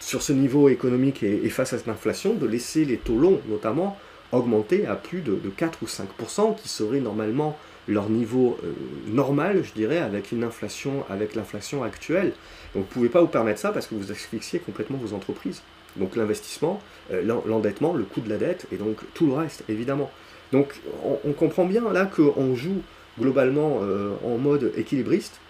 sur 0.00 0.22
ce 0.22 0.32
niveau 0.32 0.68
économique 0.68 1.22
et, 1.22 1.48
face 1.50 1.72
à 1.72 1.78
cette 1.78 1.88
inflation, 1.88 2.34
de 2.34 2.46
laisser 2.46 2.84
les 2.84 2.96
taux 2.96 3.18
longs 3.18 3.40
notamment 3.48 3.96
augmenter 4.32 4.86
à 4.86 4.94
plus 4.96 5.20
de, 5.20 5.36
4 5.56 5.78
ou 5.82 5.86
5%, 5.86 6.56
qui 6.56 6.68
serait 6.68 7.00
normalement 7.00 7.56
leur 7.88 8.08
niveau 8.08 8.56
euh, 8.62 8.72
normal, 9.08 9.62
je 9.64 9.72
dirais, 9.72 9.98
avec 9.98 10.30
une 10.30 10.44
inflation, 10.44 11.04
avec 11.10 11.34
l'inflation 11.34 11.82
actuelle. 11.82 12.32
Donc 12.74 12.74
vous 12.74 12.78
ne 12.80 12.84
pouvez 12.84 13.08
pas 13.08 13.20
vous 13.20 13.26
permettre 13.26 13.58
ça 13.58 13.72
parce 13.72 13.86
que 13.86 13.94
vous 13.96 14.12
asphyxiez 14.12 14.60
complètement 14.60 14.98
vos 14.98 15.14
entreprises. 15.14 15.62
Donc 15.96 16.14
l'investissement, 16.14 16.80
euh, 17.12 17.22
l'endettement, 17.46 17.92
le 17.92 18.04
coût 18.04 18.20
de 18.20 18.28
la 18.28 18.36
dette, 18.36 18.66
et 18.70 18.76
donc 18.76 18.98
tout 19.14 19.26
le 19.26 19.32
reste, 19.32 19.64
évidemment. 19.68 20.10
Donc 20.52 20.80
on, 21.24 21.32
comprend 21.32 21.64
bien 21.64 21.92
là 21.92 22.06
qu'on 22.06 22.54
joue 22.54 22.82
globalement 23.18 23.80
euh, 23.82 24.14
en 24.24 24.36
mode 24.36 24.72
équilibriste, 24.76 25.40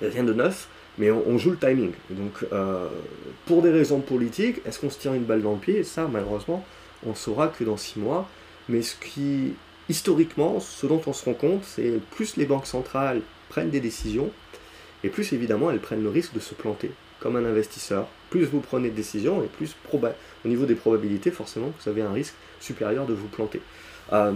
rien 0.00 0.24
de 0.24 0.32
neuf, 0.32 0.68
mais 0.98 1.10
on, 1.10 1.38
joue 1.38 1.50
le 1.50 1.58
timing. 1.58 1.92
Donc 2.10 2.44
euh, 2.52 2.88
pour 3.46 3.62
des 3.62 3.70
raisons 3.70 4.00
politiques, 4.00 4.60
est-ce 4.66 4.80
qu'on 4.80 4.90
se 4.90 4.98
tire 4.98 5.14
une 5.14 5.24
balle 5.24 5.42
dans 5.42 5.52
le 5.52 5.58
pied? 5.58 5.84
Ça, 5.84 6.08
malheureusement, 6.10 6.64
on 7.06 7.14
saura 7.14 7.48
que 7.48 7.64
dans 7.64 7.76
six 7.76 7.98
mois. 7.98 8.28
Mais 8.68 8.82
ce 8.82 8.96
qui, 8.96 9.54
historiquement, 9.88 10.58
ce 10.60 10.86
dont 10.86 11.00
on 11.06 11.12
se 11.12 11.24
rend 11.24 11.34
compte, 11.34 11.62
c'est 11.64 12.00
plus 12.12 12.36
les 12.36 12.46
banques 12.46 12.66
centrales 12.66 13.20
prennent 13.48 13.70
des 13.70 13.80
décisions, 13.80 14.30
et 15.04 15.08
plus 15.08 15.32
évidemment 15.32 15.70
elles 15.70 15.80
prennent 15.80 16.02
le 16.02 16.08
risque 16.08 16.34
de 16.34 16.40
se 16.40 16.54
planter 16.54 16.90
comme 17.20 17.36
un 17.36 17.44
investisseur. 17.44 18.08
Plus 18.30 18.44
vous 18.44 18.60
prenez 18.60 18.90
de 18.90 18.94
décisions 18.94 19.42
et 19.42 19.46
plus 19.46 19.76
au 19.92 20.48
niveau 20.48 20.66
des 20.66 20.74
probabilités, 20.74 21.30
forcément, 21.30 21.72
vous 21.80 21.88
avez 21.88 22.02
un 22.02 22.12
risque 22.12 22.34
supérieur 22.60 23.06
de 23.06 23.14
vous 23.14 23.28
planter. 23.28 23.60
Euh, 24.12 24.32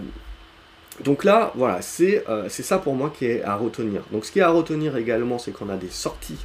donc 1.05 1.25
là, 1.25 1.52
voilà, 1.55 1.81
euh, 2.00 2.47
c'est 2.49 2.62
ça 2.62 2.79
pour 2.79 2.95
moi 2.95 3.12
qui 3.17 3.26
est 3.26 3.43
à 3.43 3.57
retenir. 3.57 4.02
Donc 4.12 4.25
ce 4.25 4.33
qui 4.33 4.38
est 4.38 4.43
à 4.43 4.50
retenir 4.50 4.97
également, 4.97 5.38
c'est 5.38 5.52
qu'on 5.52 5.69
a 5.69 5.76
des 5.76 5.90
sorties 5.90 6.38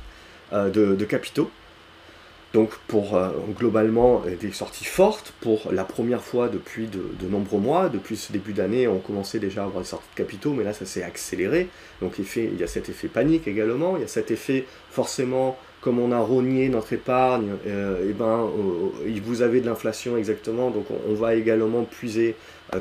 euh, 0.54 0.70
de, 0.70 1.06
capitaux. 1.06 1.50
Donc 2.54 2.72
pour 2.88 3.20
globalement 3.58 4.24
des 4.40 4.54
sorties 4.54 4.86
fortes 4.86 5.34
pour 5.42 5.74
la 5.74 5.84
première 5.84 6.22
fois 6.22 6.48
depuis 6.48 6.88
de, 6.88 7.28
nombreux 7.28 7.60
mois. 7.60 7.90
Depuis 7.90 8.16
ce 8.16 8.32
début 8.32 8.54
d'année, 8.54 8.88
on 8.88 9.00
commençait 9.00 9.40
déjà 9.40 9.64
à 9.64 9.66
avoir 9.66 9.84
des 9.84 9.90
sorties 9.90 10.08
de 10.14 10.18
capitaux, 10.18 10.54
mais 10.54 10.64
là 10.64 10.72
ça 10.72 10.86
s'est 10.86 11.04
accéléré. 11.04 11.68
Donc 12.02 12.14
il 12.18 12.58
y 12.58 12.64
a 12.64 12.68
cet 12.68 12.88
effet 12.88 13.10
panique 13.10 13.50
également, 13.50 13.98
il 13.98 14.02
y 14.02 14.06
a 14.06 14.08
cet 14.08 14.32
effet 14.32 14.66
forcément 14.90 15.58
comme 15.86 16.00
on 16.00 16.12
a 16.12 16.18
rogné 16.18 16.68
notre 16.68 16.94
épargne, 16.94 17.52
et 17.64 18.14
ben, 18.14 18.50
vous 19.24 19.42
avez 19.44 19.62
de 19.62 19.68
l'inflation 19.68 20.18
exactement, 20.18 20.72
donc 20.72 20.88
on, 21.08 21.14
va 21.14 21.36
également 21.36 21.84
puiser 21.84 22.36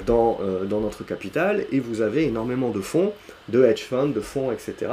dans, 0.07 0.41
dans 0.65 0.81
notre 0.81 1.05
capital, 1.05 1.67
et 1.71 1.81
vous 1.81 2.01
avez 2.01 2.25
énormément 2.25 2.71
de 2.71 2.81
fonds, 2.81 3.13
de 3.51 3.63
hedge 3.63 3.83
funds, 3.83 4.07
de 4.07 4.23
fonds, 4.23 4.51
etc., 4.53 4.91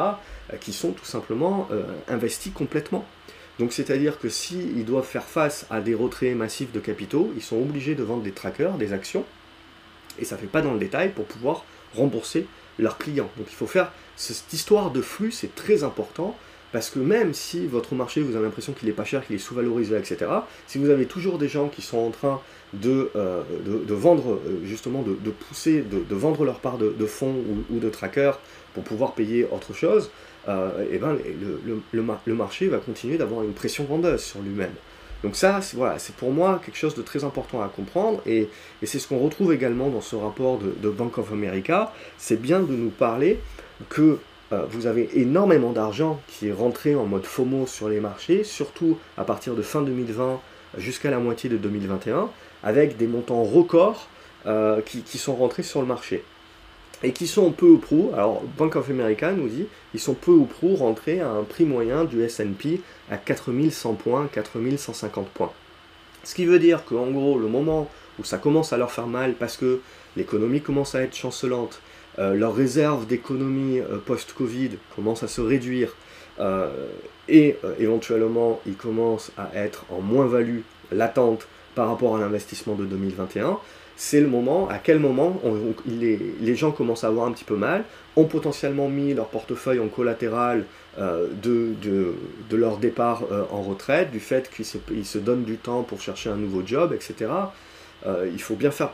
qui 0.60 0.74
sont 0.74 0.92
tout 0.92 1.06
simplement 1.06 1.70
investis 2.10 2.52
complètement. 2.52 3.06
Donc 3.60 3.72
c'est-à-dire 3.72 4.20
que 4.20 4.28
s'ils 4.28 4.84
doivent 4.84 5.06
faire 5.06 5.24
face 5.24 5.66
à 5.70 5.80
des 5.80 5.96
retraits 5.96 6.36
massifs 6.36 6.74
de 6.74 6.82
capitaux, 6.82 7.32
ils 7.38 7.42
sont 7.42 7.62
obligés 7.62 7.96
de 7.96 8.04
vendre 8.04 8.24
des 8.24 8.34
trackers, 8.34 8.74
des 8.74 8.92
actions, 8.92 9.24
et 10.20 10.26
ça 10.26 10.36
ne 10.36 10.42
fait 10.42 10.48
pas 10.48 10.62
dans 10.62 10.74
le 10.74 10.80
détail 10.80 11.14
pour 11.14 11.24
pouvoir 11.24 11.64
rembourser 11.96 12.46
leurs 12.78 12.98
clients. 12.98 13.30
Donc 13.38 13.48
il 13.50 13.56
faut 13.56 13.68
faire 13.68 13.94
cette 14.18 14.52
histoire 14.52 14.92
de 14.92 15.02
flux, 15.02 15.32
c'est 15.32 15.56
très 15.56 15.86
important. 15.86 16.36
Parce 16.72 16.90
que 16.90 17.00
même 17.00 17.34
si 17.34 17.68
votre 17.68 17.96
marché, 17.96 18.22
vous 18.22 18.36
avez 18.36 18.46
l'impression 18.46 18.74
qu'il 18.74 18.88
est 18.88 18.94
pas 18.94 19.04
cher, 19.04 19.26
qu'il 19.26 19.36
est 19.36 19.40
sous-valorisé, 19.40 19.98
etc., 19.98 20.32
si 20.68 20.78
vous 20.78 20.90
avez 20.90 21.06
toujours 21.06 21.38
des 21.38 21.48
gens 21.48 21.68
qui 21.68 21.82
sont 21.82 21.98
en 21.98 22.12
train 22.12 22.40
de, 22.74 23.12
euh, 23.16 23.44
de, 23.66 23.94
vendre, 23.94 24.40
euh, 24.46 24.62
justement, 24.64 25.02
de, 25.02 25.32
pousser, 25.32 25.82
de, 25.82 26.16
vendre 26.16 26.46
leur 26.46 26.60
part 26.60 26.78
de, 26.78 27.06
fonds 27.06 27.36
ou, 27.70 27.80
de 27.80 27.90
trackers 27.90 28.40
pour 28.74 28.84
pouvoir 28.84 29.14
payer 29.14 29.46
autre 29.52 29.74
chose, 29.74 30.12
euh, 30.48 30.86
et 30.92 30.98
ben, 30.98 31.14
le, 31.14 31.82
le, 31.92 32.04
le, 32.26 32.34
marché 32.34 32.68
va 32.68 32.78
continuer 32.78 33.18
d'avoir 33.18 33.44
une 33.44 33.54
pression 33.54 33.84
vendeuse 33.84 34.22
sur 34.22 34.40
lui-même. 34.42 34.74
Donc 35.24 35.36
ça, 35.36 35.62
c'est 35.62 35.78
voilà, 35.78 35.98
pour 36.18 36.32
moi 36.32 36.60
quelque 36.66 36.78
chose 36.78 36.96
de 36.96 37.02
très 37.02 37.24
important 37.24 37.62
à 37.62 37.68
comprendre, 37.68 38.22
et, 38.26 38.50
et 38.82 38.86
c'est 38.86 38.98
ce 38.98 39.08
qu'on 39.08 39.20
retrouve 39.20 39.54
également 39.54 39.90
dans 39.90 40.02
ce 40.02 40.16
rapport 40.16 40.58
de, 40.58 40.90
Bank 40.90 41.18
of 41.18 41.32
America, 41.32 41.94
c'est 42.18 42.42
bien 42.42 42.60
de 42.60 42.74
nous 42.74 42.90
parler 42.90 43.40
que 43.90 44.18
euh, 44.52 44.66
vous 44.70 44.88
avez 44.88 45.10
énormément 45.20 45.72
d'argent 45.72 46.20
qui 46.28 46.50
est 46.50 46.54
rentré 46.54 46.96
en 46.96 47.06
mode 47.06 47.26
FOMO 47.26 47.68
sur 47.68 47.90
les 47.90 48.00
marchés, 48.00 48.44
surtout 48.44 48.98
à 49.18 49.24
partir 49.24 49.56
de 49.56 49.62
fin 49.62 49.82
2020 49.82 50.40
jusqu'à 50.78 51.10
la 51.10 51.20
moitié 51.20 51.50
de 51.50 51.58
2021, 51.58 52.30
avec 52.64 52.98
des 52.98 53.08
montants 53.08 53.44
records 53.44 54.08
euh, 54.46 54.82
qui, 54.82 55.18
sont 55.18 55.36
rentrés 55.36 55.64
sur 55.64 55.82
le 55.82 55.88
marché 55.88 56.24
et 57.04 57.14
qui 57.14 57.28
sont 57.28 57.52
peu 57.52 57.66
ou 57.66 57.78
prou, 57.78 58.12
alors 58.14 58.44
Bank 58.58 58.76
of 58.76 58.90
America 58.90 59.32
nous 59.32 59.48
dit, 59.48 59.66
ils 59.94 60.00
sont 60.00 60.14
peu 60.14 60.32
ou 60.32 60.46
prou 60.46 60.76
rentrés 60.76 61.20
à 61.20 61.30
un 61.30 61.44
prix 61.44 61.66
moyen 61.66 62.06
du 62.06 62.22
S&P 62.24 62.82
à 63.10 63.18
4100 63.18 63.94
points, 63.96 64.30
4150 64.32 65.28
points. 65.30 65.52
Ce 66.24 66.36
qui 66.36 66.46
veut 66.46 66.60
dire 66.60 66.86
qu'en 66.86 67.10
gros, 67.10 67.40
le 67.40 67.48
moment 67.48 67.90
où 68.20 68.24
ça 68.24 68.38
commence 68.38 68.74
à 68.74 68.78
leur 68.78 68.92
faire 68.92 69.08
mal 69.08 69.34
parce 69.34 69.58
que 69.58 69.82
l'économie 70.16 70.62
commence 70.62 70.94
à 70.94 71.02
être 71.02 71.16
chancelante, 71.16 71.82
leurs 72.18 72.56
réserves 72.56 73.08
d'économie 73.08 73.80
euh, 73.80 73.98
post-Covid 73.98 74.72
commencent 74.96 75.24
à 75.24 75.28
se 75.28 75.42
réduire, 75.42 75.96
euh, 76.40 76.70
et 77.30 77.58
éventuellement 77.80 78.60
ils 78.66 78.76
commencent 78.76 79.32
à 79.38 79.50
être 79.56 79.86
en 79.90 80.02
moins-value 80.02 80.62
latente 80.92 81.48
par 81.76 81.88
rapport 81.88 82.18
à 82.18 82.20
l'investissement 82.20 82.76
de 82.76 82.86
2021, 82.86 83.58
c'est 83.96 84.20
le 84.20 84.28
moment, 84.28 84.68
à 84.68 84.80
quel 84.80 84.98
moment 84.98 85.40
les, 85.86 86.56
gens 86.56 86.72
commencent 86.72 87.04
à 87.04 87.08
avoir 87.08 87.28
un 87.28 87.32
petit 87.32 87.44
peu 87.44 87.56
mal, 87.56 87.84
ont 88.16 88.26
potentiellement 88.26 88.90
mis 88.90 89.14
leur 89.14 89.28
portefeuille 89.28 89.80
en 89.80 89.90
collatéral 89.90 90.66
euh, 90.98 91.28
de, 91.42 92.16
leur 92.52 92.78
départ 92.78 93.22
euh, 93.32 93.44
en 93.52 93.62
retraite, 93.62 94.10
du 94.10 94.20
fait 94.20 94.50
qu'ils 94.50 95.06
se, 95.06 95.18
donnent 95.20 95.44
du 95.44 95.58
temps 95.58 95.84
pour 95.84 96.02
chercher 96.02 96.32
un 96.32 96.36
nouveau 96.36 96.64
job, 96.66 96.94
etc. 96.94 97.30
Euh, 98.06 98.30
il 98.32 98.42
faut 98.42 98.56
bien 98.56 98.72
faire 98.72 98.94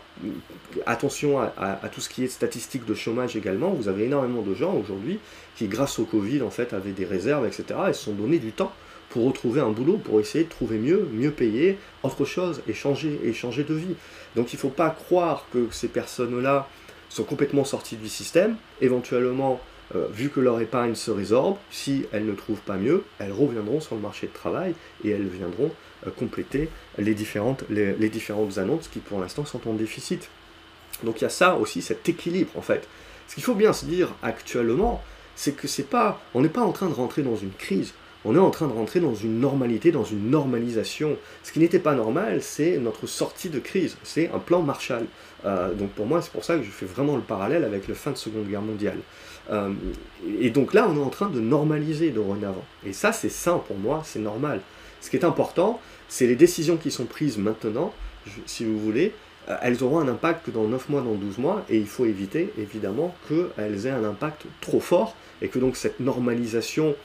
attention 0.86 1.40
à, 1.40 1.90
tout 1.92 2.02
ce 2.02 2.10
qui 2.10 2.24
est 2.24 2.28
statistique 2.28 2.86
de 2.86 2.94
chômage 2.94 3.36
également. 3.36 3.70
Vous 3.70 3.88
avez 3.88 4.06
énormément 4.06 4.42
de 4.42 4.54
gens 4.54 4.74
aujourd'hui 4.74 5.20
qui, 5.56 5.68
grâce 5.68 6.00
au 6.00 6.06
Covid, 6.06 6.42
en 6.42 6.50
fait, 6.50 6.74
avaient 6.74 6.92
des 6.92 7.06
réserves, 7.06 7.46
etc. 7.46 7.64
et 7.90 7.94
se 7.94 8.06
sont 8.06 8.14
donné 8.14 8.40
du 8.40 8.52
temps 8.52 8.74
pour 9.10 9.26
retrouver 9.26 9.62
un 9.62 9.70
boulot, 9.70 9.98
pour 9.98 10.20
essayer 10.20 10.44
de 10.44 10.50
trouver 10.50 10.78
mieux, 10.78 11.08
mieux 11.14 11.32
payer, 11.32 11.78
autre 12.04 12.26
chose, 12.26 12.62
et 12.68 12.74
changer, 12.74 13.20
et 13.24 13.34
changer 13.34 13.64
de 13.64 13.74
vie. 13.74 13.96
Donc 14.36 14.52
il 14.52 14.58
ne 14.58 14.60
faut 14.60 14.70
pas 14.70 14.90
croire 14.90 15.46
que 15.54 15.68
ces 15.72 15.88
personnes-là 15.88 16.68
sont 17.10 17.24
complètement 17.24 17.64
sorties 17.64 17.96
du 17.96 18.10
système. 18.10 18.58
Éventuellement, 18.82 19.62
euh, 19.96 20.08
vu 20.12 20.30
que 20.30 20.42
leur 20.42 20.60
épargne 20.60 20.96
se 20.96 21.12
résorbe, 21.12 21.56
si 21.72 22.06
elles 22.12 22.26
ne 22.26 22.34
trouvent 22.34 22.62
pas 22.62 22.76
mieux, 22.76 23.04
elles 23.20 23.32
reviendront 23.32 23.80
sur 23.80 23.96
le 23.96 24.02
marché 24.02 24.28
de 24.28 24.34
travail 24.34 24.74
et 25.04 25.12
elles 25.12 25.28
viendront 25.28 25.72
euh, 26.06 26.10
compléter 26.12 26.70
les 26.98 27.14
différentes, 27.14 27.64
les, 27.70 27.94
les 27.94 28.10
différentes 28.10 28.58
annonces 28.58 28.88
qui 28.88 29.00
pour 29.00 29.20
l'instant 29.20 29.46
sont 29.46 29.68
en 29.68 29.74
déficit. 29.74 30.30
Donc 31.04 31.22
il 31.22 31.24
y 31.24 31.28
a 31.28 31.30
ça 31.30 31.56
aussi, 31.56 31.82
cet 31.82 32.08
équilibre 32.10 32.52
en 32.56 32.62
fait. 32.62 32.88
Ce 33.28 33.36
qu'il 33.36 33.44
faut 33.44 33.56
bien 33.56 33.74
se 33.74 33.86
dire 33.86 34.16
actuellement, 34.24 35.04
c'est 35.36 35.56
que 35.56 35.68
c'est 35.68 35.84
pas, 35.84 36.22
on 36.34 36.42
n'est 36.42 36.50
pas 36.50 36.62
en 36.62 36.72
train 36.72 36.88
de 36.88 36.94
rentrer 36.94 37.22
dans 37.22 37.36
une 37.36 37.52
crise 37.52 37.94
on 38.28 38.36
est 38.36 38.40
en 38.40 38.50
train 38.50 38.68
de 38.68 38.74
rentrer 38.74 39.00
dans 39.00 39.16
une 39.16 39.40
normalité, 39.40 39.92
dans 39.92 40.04
une 40.04 40.30
normalisation. 40.30 41.16
Ce 41.44 41.52
qui 41.54 41.60
n'était 41.60 41.80
pas 41.80 41.94
normal, 41.94 42.42
c'est 42.42 42.78
notre 42.78 43.08
sortie 43.08 43.50
de 43.50 43.60
crise, 43.60 43.98
c'est 44.04 44.30
un 44.34 44.40
plan 44.40 44.62
Marshall. 44.62 45.06
Euh, 45.46 45.74
donc 45.74 45.92
pour 45.92 46.06
moi, 46.06 46.22
c'est 46.22 46.32
pour 46.32 46.44
ça 46.44 46.58
que 46.58 46.64
je 46.64 46.70
fais 46.70 46.86
vraiment 46.86 47.16
le 47.16 47.22
parallèle 47.22 47.64
avec 47.64 47.88
la 47.88 47.96
fin 47.96 48.12
de 48.12 48.18
Seconde 48.18 48.48
Guerre 48.50 48.62
mondiale. 48.62 48.98
Euh, 49.50 49.72
et 50.42 50.50
donc 50.50 50.74
là, 50.74 50.90
on 50.90 50.98
est 50.98 51.04
en 51.04 51.10
train 51.10 51.30
de 51.30 51.40
normaliser 51.40 52.10
dorénavant. 52.10 52.66
Et 52.86 52.92
ça, 52.92 53.14
c'est 53.14 53.30
sain 53.30 53.62
pour 53.66 53.78
moi, 53.78 54.02
c'est 54.04 54.20
normal. 54.20 54.60
Ce 55.02 55.10
qui 55.10 55.16
est 55.16 55.26
important, 55.26 55.80
c'est 56.10 56.28
les 56.28 56.36
décisions 56.36 56.78
qui 56.78 56.92
sont 56.92 57.06
prises 57.06 57.38
maintenant, 57.38 57.94
si 58.46 58.66
vous 58.66 58.80
voulez, 58.80 59.14
euh, 59.50 59.56
elles 59.62 59.84
auront 59.84 60.00
un 60.00 60.08
impact 60.08 60.50
dans 60.50 60.66
9 60.66 60.90
mois, 60.90 61.02
dans 61.02 61.16
12 61.16 61.38
mois, 61.38 61.66
et 61.70 61.78
il 61.78 61.88
faut 61.88 62.06
éviter 62.06 62.54
évidemment 62.58 63.16
qu'elles 63.28 63.86
aient 63.86 63.92
un 63.92 64.04
impact 64.04 64.46
trop 64.62 64.80
fort, 64.80 65.16
et 65.42 65.48
que 65.48 65.60
donc 65.60 65.78
cette 65.78 66.00
normalisation 66.00 66.96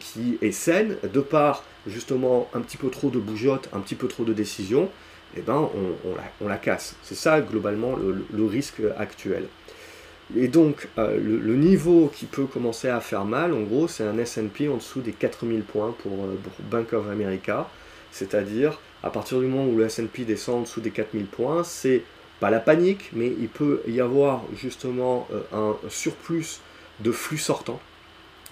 qui 0.00 0.38
est 0.40 0.52
saine, 0.52 0.96
de 1.02 1.20
par 1.20 1.64
justement 1.86 2.48
un 2.54 2.60
petit 2.60 2.76
peu 2.76 2.88
trop 2.88 3.10
de 3.10 3.18
bougeotte, 3.18 3.68
un 3.72 3.80
petit 3.80 3.94
peu 3.94 4.08
trop 4.08 4.24
de 4.24 4.32
décisions, 4.32 4.88
eh 5.36 5.40
ben 5.40 5.68
on, 6.40 6.48
la, 6.48 6.56
casse. 6.56 6.96
C'est 7.02 7.14
ça 7.14 7.40
globalement 7.40 7.96
le, 7.96 8.44
risque 8.46 8.82
actuel. 8.98 9.44
Et 10.36 10.48
donc 10.48 10.88
euh, 10.98 11.18
le, 11.18 11.56
niveau 11.56 12.10
qui 12.14 12.26
peut 12.26 12.46
commencer 12.46 12.88
à 12.88 13.00
faire 13.00 13.24
mal, 13.24 13.52
en 13.52 13.62
gros, 13.62 13.88
c'est 13.88 14.04
un 14.04 14.16
S&P 14.18 14.68
en 14.68 14.76
dessous 14.76 15.00
des 15.00 15.12
4000 15.12 15.62
points 15.62 15.94
pour, 16.02 16.12
euh, 16.12 16.38
Bank 16.70 16.92
of 16.92 17.08
America, 17.10 17.68
c'est-à-dire 18.10 18.78
à 19.02 19.10
partir 19.10 19.40
du 19.40 19.46
moment 19.46 19.66
où 19.66 19.76
le 19.76 19.84
S&P 19.84 20.24
descend 20.24 20.60
en 20.60 20.62
dessous 20.62 20.80
des 20.80 20.90
4000 20.90 21.26
points, 21.26 21.64
c'est 21.64 22.02
pas 22.40 22.50
la 22.50 22.60
panique, 22.60 23.10
mais 23.12 23.32
il 23.38 23.48
peut 23.48 23.82
y 23.86 24.00
avoir 24.00 24.42
justement 24.56 25.28
euh, 25.32 25.42
un 25.52 25.88
surplus 25.88 26.60
de 27.00 27.12
flux 27.12 27.38
sortants 27.38 27.80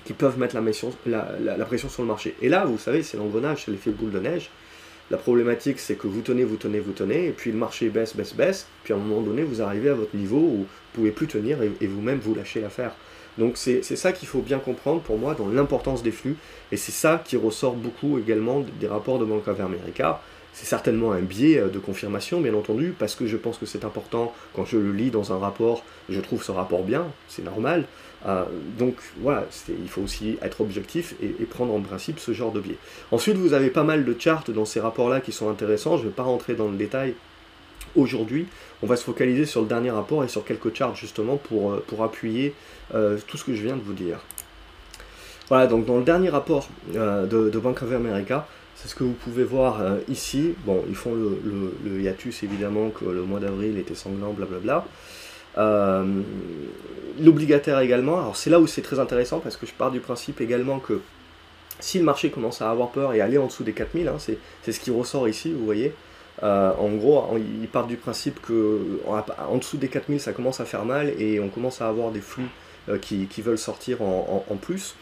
qui 0.04 0.12
peuvent 0.12 0.38
mettre 0.38 0.54
la, 0.54 1.64
pression 1.64 1.88
sur 1.88 2.02
le 2.02 2.08
marché. 2.08 2.34
Et 2.40 2.48
là, 2.48 2.64
vous 2.64 2.78
savez, 2.78 3.02
c'est 3.02 3.16
l'engrenage, 3.16 3.64
c'est 3.64 3.70
l'effet 3.70 3.90
boule 3.90 4.10
de 4.10 4.20
neige. 4.20 4.50
La 5.10 5.16
problématique, 5.16 5.80
c'est 5.80 5.96
que 5.96 6.06
vous 6.06 6.20
tenez, 6.20 6.44
vous 6.44 6.56
tenez, 6.56 6.78
vous 6.78 6.92
tenez, 6.92 7.26
et 7.26 7.32
puis 7.32 7.50
le 7.50 7.58
marché 7.58 7.88
baisse, 7.88 8.14
baisse, 8.14 8.32
baisse, 8.32 8.66
puis 8.84 8.92
à 8.92 8.96
un 8.96 9.00
moment 9.00 9.20
donné, 9.20 9.42
vous 9.42 9.60
arrivez 9.60 9.88
à 9.88 9.94
votre 9.94 10.14
niveau 10.14 10.38
où 10.38 10.56
vous 10.58 10.66
pouvez 10.92 11.10
plus 11.10 11.26
tenir 11.26 11.58
et, 11.62 11.86
vous-même 11.86 12.20
vous 12.20 12.34
lâchez 12.34 12.60
l'affaire. 12.60 12.92
Donc 13.36 13.56
c'est 13.56 13.82
ça 13.82 14.12
qu'il 14.12 14.28
faut 14.28 14.40
bien 14.40 14.58
comprendre 14.58 15.00
pour 15.00 15.18
moi 15.18 15.34
dans 15.34 15.48
l'importance 15.48 16.02
des 16.04 16.12
flux, 16.12 16.36
et 16.70 16.76
c'est 16.76 16.92
ça 16.92 17.20
qui 17.24 17.36
ressort 17.36 17.74
beaucoup 17.74 18.18
également 18.18 18.64
des 18.78 18.86
rapports 18.86 19.18
de 19.18 19.24
Bank 19.24 19.48
of 19.48 19.60
America. 19.60 20.20
C'est 20.52 20.66
certainement 20.66 21.12
un 21.12 21.20
biais 21.20 21.58
euh, 21.58 21.68
de 21.68 21.78
confirmation, 21.78 22.40
bien 22.40 22.54
entendu, 22.54 22.94
parce 22.98 23.14
que 23.14 23.26
je 23.26 23.36
pense 23.36 23.58
que 23.58 23.66
c'est 23.66 23.84
important. 23.84 24.34
Quand 24.54 24.64
je 24.64 24.76
le 24.76 24.92
lis 24.92 25.10
dans 25.10 25.32
un 25.32 25.38
rapport, 25.38 25.84
je 26.08 26.20
trouve 26.20 26.42
ce 26.42 26.52
rapport 26.52 26.82
bien, 26.82 27.06
c'est 27.28 27.44
normal. 27.44 27.84
Euh, 28.26 28.44
donc 28.78 28.96
voilà, 29.20 29.46
il 29.68 29.88
faut 29.88 30.02
aussi 30.02 30.38
être 30.42 30.60
objectif 30.60 31.14
et, 31.22 31.44
prendre 31.44 31.72
en 31.72 31.80
principe 31.80 32.18
ce 32.18 32.32
genre 32.32 32.52
de 32.52 32.60
biais. 32.60 32.76
Ensuite, 33.10 33.36
vous 33.36 33.54
avez 33.54 33.70
pas 33.70 33.84
mal 33.84 34.04
de 34.04 34.14
charts 34.18 34.44
dans 34.48 34.64
ces 34.64 34.80
rapports-là 34.80 35.20
qui 35.20 35.32
sont 35.32 35.48
intéressants. 35.48 35.96
Je 35.96 36.02
ne 36.02 36.08
vais 36.08 36.14
pas 36.14 36.24
rentrer 36.24 36.54
dans 36.54 36.68
le 36.68 36.76
détail 36.76 37.14
aujourd'hui. 37.96 38.46
On 38.82 38.86
va 38.86 38.96
se 38.96 39.04
focaliser 39.04 39.46
sur 39.46 39.62
le 39.62 39.68
dernier 39.68 39.90
rapport 39.90 40.24
et 40.24 40.28
sur 40.28 40.44
quelques 40.44 40.74
charts 40.74 40.96
justement 40.96 41.36
pour, 41.36 41.72
euh, 41.72 42.02
appuyer 42.02 42.54
tout 43.26 43.36
ce 43.36 43.44
que 43.44 43.54
je 43.54 43.62
viens 43.62 43.76
de 43.76 43.82
vous 43.82 43.92
dire. 43.92 44.18
Voilà, 45.48 45.66
donc 45.66 45.86
dans 45.86 45.96
le 45.96 46.04
dernier 46.04 46.28
rapport 46.28 46.68
de 46.92 47.58
Bank 47.58 47.82
of 47.82 47.92
America, 47.92 48.46
c'est 48.80 48.88
ce 48.88 48.94
que 48.94 49.04
vous 49.04 49.12
pouvez 49.12 49.44
voir 49.44 49.80
euh, 49.82 49.98
ici. 50.08 50.54
Bon, 50.64 50.82
ils 50.88 50.94
font 50.94 51.14
le, 51.14 52.00
hiatus 52.00 52.42
évidemment 52.42 52.88
que 52.88 53.04
le 53.04 53.22
mois 53.22 53.38
d'avril 53.38 53.76
était 53.78 53.94
sanglant, 53.94 54.32
blablabla. 54.32 54.86
Euh, 55.58 56.22
l'obligataire 57.20 57.78
également. 57.80 58.18
Alors 58.18 58.36
c'est 58.36 58.48
là 58.48 58.58
où 58.58 58.66
c'est 58.66 58.80
très 58.80 58.98
intéressant 58.98 59.40
parce 59.40 59.56
que 59.56 59.66
je 59.66 59.72
pars 59.72 59.90
du 59.90 60.00
principe 60.00 60.40
également 60.40 60.78
que 60.78 61.00
si 61.78 61.98
le 61.98 62.04
marché 62.04 62.30
commence 62.30 62.62
à 62.62 62.70
avoir 62.70 62.90
peur 62.90 63.12
et 63.12 63.20
aller 63.20 63.36
en 63.36 63.46
dessous 63.46 63.64
des 63.64 63.72
4000, 63.72 64.08
hein, 64.08 64.16
c'est 64.18 64.72
ce 64.72 64.80
qui 64.80 64.90
ressort 64.90 65.28
ici, 65.28 65.52
vous 65.52 65.64
voyez. 65.64 65.92
Euh, 66.42 66.72
en 66.78 66.88
gros, 66.92 67.36
ils 67.36 67.68
partent 67.68 67.88
du 67.88 67.96
principe 67.96 68.40
que 68.40 69.00
en, 69.06 69.58
dessous 69.58 69.76
des 69.76 69.88
4000, 69.88 70.20
ça 70.20 70.32
commence 70.32 70.60
à 70.60 70.64
faire 70.64 70.86
mal 70.86 71.12
et 71.20 71.38
on 71.38 71.48
commence 71.48 71.82
à 71.82 71.88
avoir 71.88 72.12
des 72.12 72.22
flux 72.22 72.48
qui, 73.02 73.26
veulent 73.42 73.58
sortir 73.58 74.00
en 74.00 74.56
plus. 74.60 74.94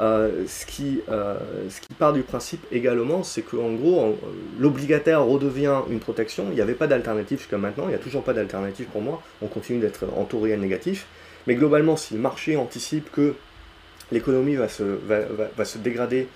Euh, 0.00 0.44
ce, 0.48 0.66
qui, 0.66 1.00
euh, 1.08 1.36
ce 1.70 1.80
qui 1.80 1.94
part 1.94 2.12
du 2.12 2.22
principe 2.22 2.64
également, 2.72 3.22
c'est 3.22 3.42
qu'en 3.42 3.72
gros, 3.72 4.18
l'obligataire 4.58 5.24
redevient 5.24 5.82
une 5.88 6.00
protection. 6.00 6.46
Il 6.48 6.54
n'y 6.54 6.60
avait 6.60 6.74
pas 6.74 6.88
d'alternative 6.88 7.38
jusqu'à 7.38 7.58
maintenant, 7.58 7.84
il 7.84 7.90
n'y 7.90 7.94
a 7.94 7.98
toujours 7.98 8.24
pas 8.24 8.32
d'alternative 8.32 8.86
pour 8.86 9.02
moi. 9.02 9.22
On 9.40 9.46
continue 9.46 9.78
d'être 9.78 10.04
en 10.16 10.24
taux 10.24 10.40
réel 10.40 10.60
négatif. 10.60 11.06
Mais 11.46 11.54
globalement, 11.54 11.96
si 11.96 12.14
le 12.14 12.20
marché 12.20 12.56
anticipe 12.56 13.12
que 13.12 13.34
l'économie 14.10 14.56
va 14.56 14.68
se, 14.68 14.82
va, 14.82 15.20
va, 15.56 15.64
se 15.64 15.78
dégrader 15.78 16.28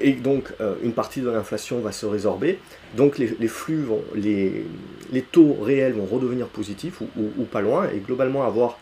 et 0.00 0.12
donc 0.12 0.54
une 0.82 0.94
partie 0.94 1.20
de 1.20 1.28
l'inflation 1.28 1.80
va 1.80 1.92
se 1.92 2.06
résorber, 2.06 2.58
donc 2.96 3.18
les, 3.18 3.48
flux, 3.48 3.82
vont, 3.82 4.02
les, 4.14 4.64
les, 5.12 5.20
taux 5.22 5.54
réels 5.60 5.92
vont 5.92 6.06
redevenir 6.06 6.46
positifs 6.46 7.00
ou, 7.00 7.44
pas 7.44 7.60
loin, 7.60 7.88
et 7.94 7.98
globalement 7.98 8.44
avoir 8.46 8.78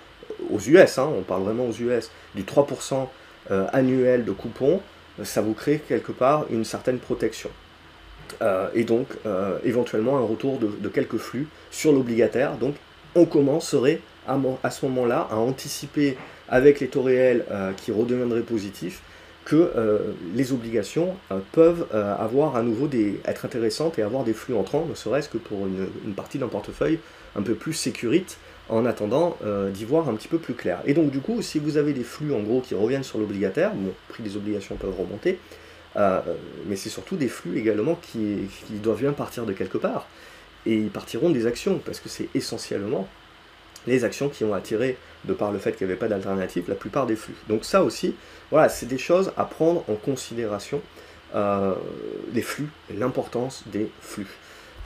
aux 0.50 0.60
US, 0.60 0.98
hein, 0.98 1.10
on 1.16 1.22
parle 1.22 1.42
vraiment 1.42 1.66
aux 1.66 1.72
US, 1.72 2.10
du 2.36 2.44
3% 2.44 3.08
annuel 3.72 4.24
de 4.24 4.32
coupons, 4.32 4.80
ça 5.22 5.40
vous 5.40 5.54
crée 5.54 5.80
quelque 5.86 6.12
part 6.12 6.46
une 6.50 6.64
certaine 6.64 6.98
protection. 6.98 7.50
et 8.74 8.84
donc 8.84 9.08
éventuellement 9.64 10.18
un 10.18 10.24
retour 10.24 10.58
de, 10.58 10.88
quelques 10.88 11.18
flux 11.18 11.48
sur 11.70 11.92
l'obligataire, 11.92 12.56
donc 12.56 12.74
on 13.14 13.24
commencerait 13.24 14.00
à, 14.62 14.70
ce 14.70 14.86
moment-là 14.86 15.28
à 15.30 15.36
anticiper 15.36 16.16
avec 16.48 16.80
les 16.80 16.88
taux 16.88 17.02
réels 17.02 17.44
euh, 17.50 17.72
qui 17.72 17.92
redeviendraient 17.92 18.42
positifs 18.42 19.02
que 19.44 19.72
euh, 19.76 20.12
les 20.34 20.52
obligations 20.52 21.14
euh, 21.30 21.38
peuvent 21.52 21.86
avoir 21.92 22.56
à 22.56 22.62
nouveau 22.62 22.88
des, 22.88 23.20
être 23.24 23.44
intéressantes 23.44 23.98
et 23.98 24.02
avoir 24.02 24.24
des 24.24 24.32
flux 24.32 24.54
entrants, 24.54 24.86
ne 24.88 24.94
serait-ce 24.94 25.28
que 25.28 25.38
pour 25.38 25.66
une, 25.66 26.14
partie 26.14 26.38
d'un 26.38 26.48
portefeuille 26.48 26.98
un 27.36 27.42
peu 27.42 27.54
plus 27.54 27.72
sécurite, 27.72 28.38
en 28.68 28.84
attendant 28.84 29.36
d'y 29.72 29.84
voir 29.84 30.08
un 30.08 30.14
petit 30.14 30.28
peu 30.28 30.38
plus 30.38 30.54
clair. 30.54 30.80
Et 30.86 30.94
donc 30.94 31.10
du 31.10 31.20
coup, 31.20 31.40
si 31.42 31.58
vous 31.58 31.76
avez 31.76 31.92
des 31.92 32.02
flux 32.02 32.34
en 32.34 32.40
gros 32.40 32.60
qui 32.60 32.74
reviennent 32.74 33.04
sur 33.04 33.18
l'obligataire, 33.18 33.72
bon, 33.74 33.86
le 33.86 33.92
prix 34.08 34.22
des 34.22 34.36
obligations 34.36 34.76
peuvent 34.76 34.98
remonter, 34.98 35.38
mais 36.66 36.76
c'est 36.76 36.88
surtout 36.88 37.16
des 37.16 37.28
flux 37.28 37.58
également 37.58 37.94
qui, 37.94 38.48
doivent 38.82 39.00
bien 39.00 39.12
partir 39.12 39.46
de 39.46 39.52
quelque 39.52 39.78
part. 39.78 40.06
Et 40.66 40.74
ils 40.74 40.90
partiront 40.90 41.30
des 41.30 41.46
actions, 41.46 41.80
parce 41.84 42.00
que 42.00 42.08
c'est 42.08 42.28
essentiellement 42.34 43.08
les 43.86 44.04
actions 44.04 44.28
qui 44.28 44.44
ont 44.44 44.52
attiré, 44.52 44.96
de 45.24 45.32
par 45.32 45.52
le 45.52 45.58
fait 45.58 45.72
qu'il 45.72 45.86
n'y 45.86 45.92
avait 45.92 45.98
pas 45.98 46.08
d'alternative, 46.08 46.64
la 46.68 46.74
plupart 46.74 47.06
des 47.06 47.16
flux. 47.16 47.36
Donc 47.48 47.64
ça 47.64 47.82
aussi, 47.82 48.14
voilà, 48.50 48.68
c'est 48.68 48.86
des 48.86 48.98
choses 48.98 49.32
à 49.36 49.44
prendre 49.44 49.84
en 49.88 49.94
considération, 49.94 50.80
euh, 51.34 51.74
les 52.32 52.42
flux 52.42 52.68
l'importance 52.96 53.64
des 53.66 53.90
flux. 54.00 54.26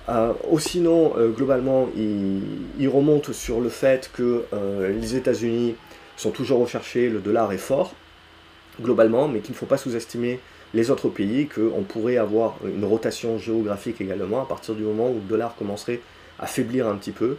Euh, 0.09 0.33
sinon, 0.59 1.13
euh, 1.17 1.29
globalement, 1.29 1.89
il, 1.97 2.89
remonte 2.89 3.33
sur 3.33 3.61
le 3.61 3.69
fait 3.69 4.11
que 4.13 4.45
euh, 4.53 4.93
les 4.93 5.15
États-Unis 5.15 5.77
sont 6.17 6.31
toujours 6.31 6.61
recherchés, 6.61 7.09
le 7.09 7.21
dollar 7.21 7.53
est 7.53 7.59
fort, 7.59 7.95
globalement, 8.81 9.29
mais 9.29 9.41
qu'il 9.41 9.53
ne 9.53 9.57
faut 9.57 9.67
pas 9.67 9.77
sous-estimer 9.77 10.41
les 10.73 10.91
autres 10.91 11.09
pays, 11.09 11.49
qu'on 11.49 11.83
pourrait 11.83 12.17
avoir 12.17 12.57
une 12.65 12.85
rotation 12.85 13.39
géographique 13.39 14.01
également 14.01 14.43
à 14.43 14.47
partir 14.47 14.75
du 14.75 14.83
moment 14.83 15.11
où 15.11 15.15
le 15.15 15.29
dollar 15.29 15.55
commencerait 15.57 16.01
à 16.39 16.47
faiblir 16.47 16.87
un 16.87 16.97
petit 16.97 17.11
peu. 17.13 17.37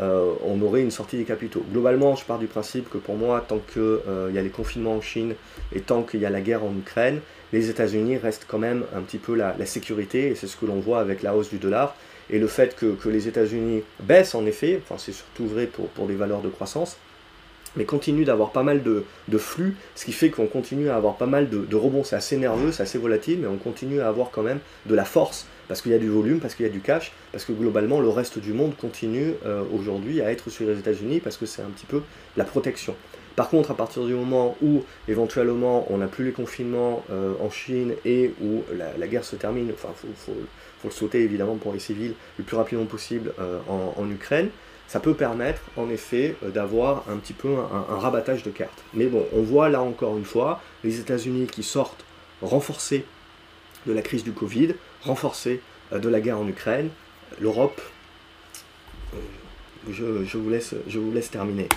Euh, 0.00 0.32
on 0.44 0.60
aurait 0.60 0.82
une 0.82 0.90
sortie 0.90 1.16
des 1.16 1.24
capitaux. 1.24 1.64
Globalement, 1.70 2.16
je 2.16 2.24
pars 2.24 2.38
du 2.38 2.46
principe 2.46 2.90
que 2.90 2.98
pour 2.98 3.16
moi, 3.16 3.44
tant 3.46 3.58
qu'il 3.58 4.34
y 4.34 4.38
a 4.38 4.42
les 4.42 4.50
confinements 4.50 4.96
en 4.96 5.00
Chine 5.00 5.34
et 5.72 5.80
tant 5.80 6.02
qu'il 6.02 6.20
y 6.20 6.26
a 6.26 6.30
la 6.30 6.40
guerre 6.40 6.64
en 6.64 6.72
Ukraine, 6.76 7.20
les 7.54 7.70
États-Unis 7.70 8.16
restent 8.16 8.46
quand 8.48 8.58
même 8.58 8.84
un 8.96 9.00
petit 9.00 9.18
peu 9.18 9.34
la, 9.34 9.54
sécurité, 9.64 10.26
et 10.28 10.34
c'est 10.34 10.48
ce 10.48 10.56
que 10.56 10.66
l'on 10.66 10.80
voit 10.80 10.98
avec 10.98 11.22
la 11.22 11.36
hausse 11.36 11.50
du 11.50 11.58
dollar. 11.58 11.94
Et 12.28 12.40
le 12.40 12.48
fait 12.48 12.74
que, 12.74 12.96
les 13.08 13.28
États-Unis 13.28 13.82
baissent, 14.00 14.34
en 14.34 14.44
effet, 14.44 14.80
enfin 14.82 14.96
c'est 14.98 15.12
surtout 15.12 15.46
vrai 15.46 15.66
pour, 15.66 16.06
des 16.06 16.16
valeurs 16.16 16.42
de 16.42 16.48
croissance, 16.48 16.96
mais 17.76 17.84
continue 17.84 18.24
d'avoir 18.24 18.50
pas 18.50 18.64
mal 18.64 18.82
de, 18.82 19.04
flux, 19.38 19.76
ce 19.94 20.04
qui 20.04 20.12
fait 20.12 20.30
qu'on 20.30 20.46
continue 20.46 20.88
à 20.88 20.96
avoir 20.96 21.14
pas 21.14 21.26
mal 21.26 21.48
de, 21.48 21.76
rebonds. 21.76 22.02
C'est 22.02 22.16
assez 22.16 22.36
nerveux, 22.36 22.72
c'est 22.72 22.82
assez 22.82 22.98
volatile, 22.98 23.38
mais 23.40 23.46
on 23.46 23.56
continue 23.56 24.00
à 24.00 24.08
avoir 24.08 24.30
quand 24.32 24.42
même 24.42 24.58
de 24.86 24.94
la 24.96 25.04
force, 25.04 25.46
parce 25.68 25.80
qu'il 25.80 25.92
y 25.92 25.94
a 25.94 25.98
du 25.98 26.08
volume, 26.08 26.40
parce 26.40 26.56
qu'il 26.56 26.66
y 26.66 26.68
a 26.68 26.72
du 26.72 26.80
cash, 26.80 27.12
parce 27.30 27.44
que 27.44 27.52
globalement 27.52 28.00
le 28.00 28.08
reste 28.08 28.40
du 28.40 28.52
monde 28.52 28.74
continue 28.76 29.34
euh, 29.46 29.62
aujourd'hui 29.72 30.20
à 30.20 30.32
être 30.32 30.50
sur 30.50 30.66
les 30.66 30.76
États-Unis, 30.76 31.20
parce 31.20 31.36
que 31.36 31.46
c'est 31.46 31.62
un 31.62 31.70
petit 31.70 31.86
peu 31.86 32.02
la 32.36 32.44
protection. 32.44 32.96
Par 33.36 33.48
contre, 33.48 33.72
à 33.72 33.74
partir 33.74 34.04
du 34.04 34.14
moment 34.14 34.56
où 34.62 34.84
éventuellement 35.08 35.86
on 35.90 35.98
n'a 35.98 36.06
plus 36.06 36.24
les 36.24 36.32
confinements 36.32 37.04
euh, 37.10 37.32
en 37.40 37.50
Chine 37.50 37.94
et 38.04 38.32
où 38.40 38.62
la, 38.72 39.08
guerre 39.08 39.24
se 39.24 39.34
termine, 39.34 39.70
enfin 39.72 39.88
il 40.04 40.14
faut, 40.14 40.32
le 40.84 40.90
sauter 40.90 41.22
évidemment 41.22 41.56
pour 41.56 41.72
les 41.72 41.78
civils 41.78 42.14
le 42.38 42.44
plus 42.44 42.56
rapidement 42.56 42.84
possible 42.84 43.32
euh, 43.40 43.58
en 43.68 44.10
Ukraine, 44.10 44.50
ça 44.86 45.00
peut 45.00 45.14
permettre 45.14 45.62
en 45.76 45.88
effet 45.88 46.36
euh, 46.44 46.50
d'avoir 46.50 47.04
un 47.08 47.16
petit 47.16 47.32
peu 47.32 47.48
un, 47.48 47.98
rabattage 47.98 48.42
de 48.42 48.50
cartes. 48.50 48.84
Mais 48.92 49.06
bon, 49.06 49.26
on 49.32 49.42
voit 49.42 49.68
là 49.68 49.82
encore 49.82 50.16
une 50.16 50.24
fois 50.24 50.60
les 50.84 51.00
États-Unis 51.00 51.46
qui 51.46 51.62
sortent 51.62 52.04
renforcés 52.42 53.04
de 53.86 53.92
la 53.92 54.02
crise 54.02 54.22
du 54.22 54.32
Covid, 54.32 54.74
renforcés 55.02 55.60
de 55.92 56.08
la 56.08 56.20
guerre 56.20 56.38
en 56.38 56.46
Ukraine, 56.46 56.90
l'Europe. 57.40 57.80
Euh, 59.88 60.24
je, 60.24 60.38
vous 60.38 60.50
laisse, 60.50 61.30
terminer. 61.30 61.68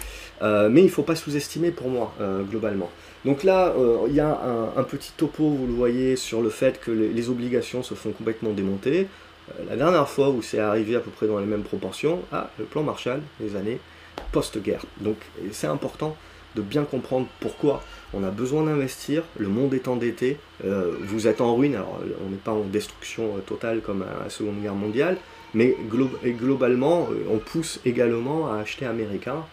mais 0.41 0.81
il 0.81 0.85
ne 0.85 0.89
faut 0.89 1.03
pas 1.03 1.15
sous-estimer 1.15 1.71
pour 1.71 1.89
moi, 1.89 2.13
globalement. 2.49 2.89
Donc 3.25 3.43
là, 3.43 3.73
il 4.07 4.13
y 4.13 4.19
a 4.19 4.39
un, 4.75 4.83
petit 4.83 5.11
topo, 5.15 5.49
vous 5.49 5.67
le 5.67 5.73
voyez, 5.73 6.15
sur 6.15 6.41
le 6.41 6.49
fait 6.49 6.79
que 6.79 6.91
les 6.91 7.29
obligations 7.29 7.83
se 7.83 7.93
font 7.93 8.11
complètement 8.11 8.51
démonter. 8.51 9.07
Euh, 9.49 9.63
la 9.69 9.75
dernière 9.75 10.07
fois 10.09 10.29
où 10.29 10.41
c'est 10.41 10.59
arrivé 10.59 10.95
à 10.95 10.99
peu 10.99 11.11
près 11.11 11.27
dans 11.27 11.39
les 11.39 11.45
mêmes 11.45 11.63
proportions, 11.63 12.21
ah, 12.31 12.49
le 12.59 12.65
plan 12.65 12.83
Marshall, 12.83 13.21
les 13.39 13.55
années 13.55 13.79
post-guerre. 14.31 14.83
Donc 14.99 15.17
c'est 15.51 15.67
important 15.67 16.15
de 16.55 16.61
bien 16.61 16.83
comprendre 16.83 17.27
pourquoi 17.39 17.83
on 18.13 18.23
a 18.23 18.31
besoin 18.31 18.63
d'investir, 18.63 19.23
le 19.37 19.47
monde 19.47 19.73
est 19.73 19.87
endetté, 19.87 20.37
euh, 20.65 20.95
vous 21.01 21.27
êtes 21.27 21.39
en 21.39 21.55
ruine, 21.55 21.75
alors 21.75 21.99
on 22.25 22.29
n'est 22.29 22.37
pas 22.37 22.51
en 22.51 22.61
destruction 22.61 23.35
euh, 23.37 23.39
totale 23.41 23.81
comme 23.81 24.01
à 24.01 24.23
la 24.23 24.29
Seconde 24.29 24.61
Guerre 24.61 24.73
mondiale, 24.73 25.17
mais 25.53 25.75
globalement 25.89 27.07
on 27.29 27.37
pousse 27.37 27.79
également 27.85 28.51
à 28.51 28.57
acheter 28.57 28.85
américain. 28.85 29.45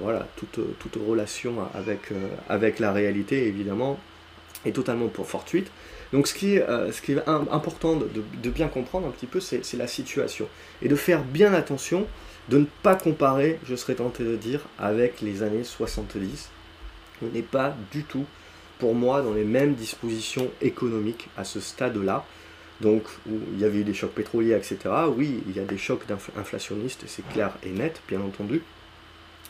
Voilà, 0.00 0.26
toute, 0.36 0.58
toute 0.80 0.96
relation 0.96 1.54
avec, 1.74 2.10
avec 2.48 2.80
la 2.80 2.92
réalité 2.92 3.46
évidemment 3.46 3.98
est 4.64 4.72
totalement 4.72 5.08
pour 5.08 5.28
fortuite. 5.28 5.70
Donc 6.12 6.28
ce 6.28 6.34
qui 6.34 6.54
est, 6.54 6.62
euh, 6.62 6.92
ce 6.92 7.02
qui 7.02 7.12
est 7.12 7.28
important 7.28 7.96
de, 7.96 8.50
bien 8.50 8.68
comprendre 8.68 9.08
un 9.08 9.10
petit 9.10 9.26
peu, 9.26 9.40
c'est 9.40 9.76
la 9.76 9.88
situation. 9.88 10.48
Et 10.82 10.88
de 10.88 10.96
faire 10.96 11.24
bien 11.24 11.52
attention, 11.52 12.06
de 12.48 12.58
ne 12.58 12.66
pas 12.82 12.94
comparer, 12.94 13.58
je 13.66 13.74
serais 13.74 13.96
tenté 13.96 14.22
de 14.22 14.36
dire, 14.36 14.60
avec 14.78 15.20
les 15.20 15.42
années 15.42 15.64
70. 15.64 16.50
On 17.22 17.26
n'est 17.34 17.42
pas 17.42 17.74
du 17.90 18.04
tout, 18.04 18.26
pour 18.78 18.94
moi, 18.94 19.22
dans 19.22 19.32
les 19.32 19.44
mêmes 19.44 19.74
dispositions 19.74 20.50
économiques 20.62 21.28
à 21.36 21.44
ce 21.44 21.58
stade-là. 21.58 22.24
Donc, 22.80 23.04
il 23.26 23.58
y 23.58 23.64
avait 23.64 23.78
eu 23.78 23.84
des 23.84 23.94
chocs 23.94 24.12
pétroliers, 24.12 24.54
etc. 24.54 24.78
Oui, 25.16 25.42
il 25.48 25.56
y 25.56 25.60
a 25.60 25.64
des 25.64 25.78
chocs 25.78 26.02
inflationnistes, 26.36 27.04
c'est 27.06 27.26
clair 27.28 27.52
et 27.62 27.70
net, 27.70 28.00
bien 28.08 28.20
entendu. 28.20 28.62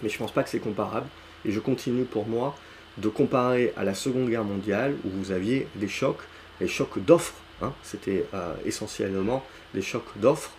Mais 0.03 0.09
je 0.09 0.15
ne 0.15 0.19
pense 0.19 0.33
pas 0.33 0.43
que 0.43 0.51
c'est 0.51 0.61
comparable. 0.61 1.07
Et 1.45 1.53
je 1.53 1.61
continue 1.61 2.05
pour 2.05 2.27
moi 2.27 2.57
de 2.99 3.09
comparer 3.09 3.73
à 3.77 3.85
la 3.85 3.95
Seconde 3.95 4.29
Guerre 4.29 4.45
mondiale, 4.45 4.95
où 5.05 5.09
vous 5.11 5.33
aviez 5.33 5.67
des 5.77 5.89
chocs 5.89 6.21
les 6.61 6.69
chocs 6.69 6.99
d'offres. 7.05 7.35
Hein, 7.63 7.73
C'était 7.83 8.27
euh, 8.35 8.55
essentiellement 8.65 9.45
des 9.75 9.83
chocs 9.83 10.17
d'offres. 10.17 10.53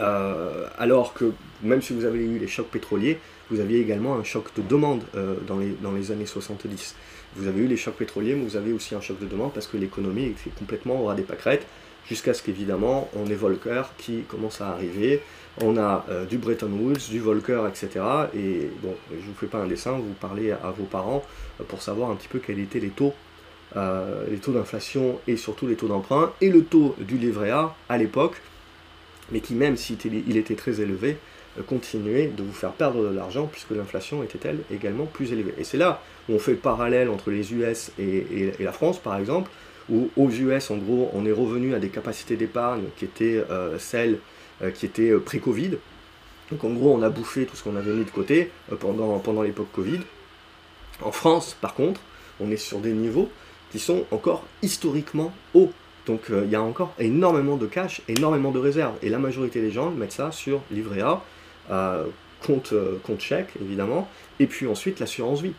Euh, 0.00 0.66
alors 0.78 1.14
que 1.14 1.32
même 1.62 1.82
si 1.82 1.92
vous 1.92 2.04
avez 2.04 2.18
eu 2.18 2.38
les 2.38 2.48
chocs 2.48 2.68
pétroliers, 2.68 3.18
vous 3.50 3.60
aviez 3.60 3.80
également 3.80 4.16
un 4.16 4.24
choc 4.24 4.46
de 4.56 4.62
demande 4.62 5.02
euh, 5.14 5.36
dans 5.46 5.92
les 5.92 6.12
années 6.12 6.26
70. 6.26 6.94
Vous 7.38 7.48
avez 7.48 7.62
eu 7.62 7.66
les 7.66 7.76
chocs 7.76 7.94
pétroliers, 7.94 8.34
mais 8.34 8.44
vous 8.44 8.56
avez 8.56 8.72
aussi 8.72 8.94
un 8.94 9.00
choc 9.00 9.18
de 9.20 9.26
demande 9.26 9.52
parce 9.52 9.66
que 9.66 9.76
l'économie 9.76 10.24
est 10.24 10.58
complètement 10.58 11.00
au 11.00 11.06
ras 11.06 11.14
des 11.14 11.22
pâquerettes, 11.22 11.66
jusqu'à 12.06 12.34
ce 12.34 12.42
qu'évidemment 12.42 13.08
on 13.14 13.26
ait 13.26 13.34
Volcker 13.34 13.82
qui 13.96 14.22
commence 14.22 14.60
à 14.60 14.68
arriver, 14.68 15.22
on 15.60 15.76
a 15.76 16.04
du 16.28 16.38
Bretton 16.38 16.70
Woods, 16.70 17.10
du 17.10 17.20
Volcker, 17.20 17.62
etc. 17.68 18.04
Et 18.34 18.70
bon, 18.82 18.94
je 19.10 19.16
ne 19.16 19.20
vous 19.20 19.34
fais 19.38 19.46
pas 19.46 19.58
un 19.58 19.66
dessin, 19.66 19.92
vous 19.92 20.14
parlez 20.20 20.52
à 20.52 20.70
vos 20.76 20.84
parents 20.84 21.24
pour 21.68 21.82
savoir 21.82 22.10
un 22.10 22.16
petit 22.16 22.28
peu 22.28 22.38
quels 22.38 22.58
étaient 22.58 22.80
les 22.80 22.90
taux 22.90 23.14
euh, 23.76 24.24
les 24.30 24.38
taux 24.38 24.52
d'inflation 24.52 25.20
et 25.26 25.36
surtout 25.36 25.66
les 25.66 25.76
taux 25.76 25.88
d'emprunt, 25.88 26.32
et 26.40 26.48
le 26.48 26.64
taux 26.64 26.96
du 26.98 27.18
livret 27.18 27.50
A 27.50 27.74
à 27.90 27.98
l'époque, 27.98 28.40
mais 29.30 29.40
qui 29.40 29.54
même 29.54 29.76
s'il 29.76 29.98
était 30.36 30.54
très 30.54 30.80
élevé, 30.80 31.18
euh, 31.58 31.62
continuait 31.62 32.28
de 32.28 32.42
vous 32.42 32.52
faire 32.52 32.72
perdre 32.72 33.02
de 33.08 33.14
l'argent 33.14 33.48
puisque 33.50 33.70
l'inflation 33.70 34.22
était 34.22 34.48
elle 34.48 34.60
également 34.72 35.06
plus 35.06 35.32
élevée. 35.32 35.54
Et 35.58 35.64
c'est 35.64 35.76
là 35.76 36.02
où 36.28 36.34
on 36.34 36.38
fait 36.38 36.52
le 36.52 36.58
parallèle 36.58 37.08
entre 37.08 37.30
les 37.30 37.52
US 37.52 37.90
et, 37.98 38.52
la 38.58 38.72
France 38.72 38.98
par 38.98 39.16
exemple, 39.18 39.50
où 39.90 40.10
aux 40.16 40.30
US 40.30 40.70
en 40.70 40.76
gros 40.76 41.10
on 41.14 41.24
est 41.26 41.32
revenu 41.32 41.74
à 41.74 41.78
des 41.78 41.88
capacités 41.88 42.36
d'épargne 42.36 42.84
qui 42.96 43.04
étaient 43.04 43.42
euh, 43.50 43.78
celles 43.78 44.18
qui 44.74 44.86
étaient 44.86 45.12
pré-Covid. 45.12 45.78
Donc 46.50 46.64
en 46.64 46.70
gros 46.70 46.92
on 46.92 47.02
a 47.02 47.10
bouffé 47.10 47.46
tout 47.46 47.54
ce 47.54 47.62
qu'on 47.62 47.76
avait 47.76 47.92
mis 47.92 48.04
de 48.04 48.10
côté 48.10 48.50
pendant, 48.80 49.16
pendant 49.20 49.42
l'époque 49.42 49.68
Covid. 49.72 50.00
En 51.00 51.12
France 51.12 51.56
par 51.60 51.74
contre 51.74 52.00
on 52.40 52.50
est 52.50 52.56
sur 52.56 52.80
des 52.80 52.92
niveaux 52.92 53.30
qui 53.70 53.78
sont 53.78 54.04
encore 54.10 54.44
historiquement 54.62 55.32
hauts. 55.54 55.72
Donc 56.06 56.30
euh, 56.30 56.42
il 56.46 56.50
y 56.50 56.56
a 56.56 56.62
encore 56.62 56.94
énormément 56.98 57.56
de 57.56 57.66
cash, 57.66 58.00
énormément 58.08 58.50
de 58.50 58.58
réserves. 58.58 58.94
Et 59.02 59.10
la 59.10 59.18
majorité 59.18 59.60
des 59.60 59.70
gens 59.70 59.90
mettent 59.90 60.12
ça 60.12 60.32
sur 60.32 60.62
livret 60.70 61.02
A, 61.02 61.10
euh, 61.12 61.16
compte, 62.44 62.72
euh, 62.72 62.96
compte 63.02 63.20
chèque 63.20 63.50
évidemment, 63.60 64.08
et 64.40 64.46
puis 64.46 64.66
ensuite 64.66 65.00
l'assurance 65.00 65.42
vie. 65.42 65.54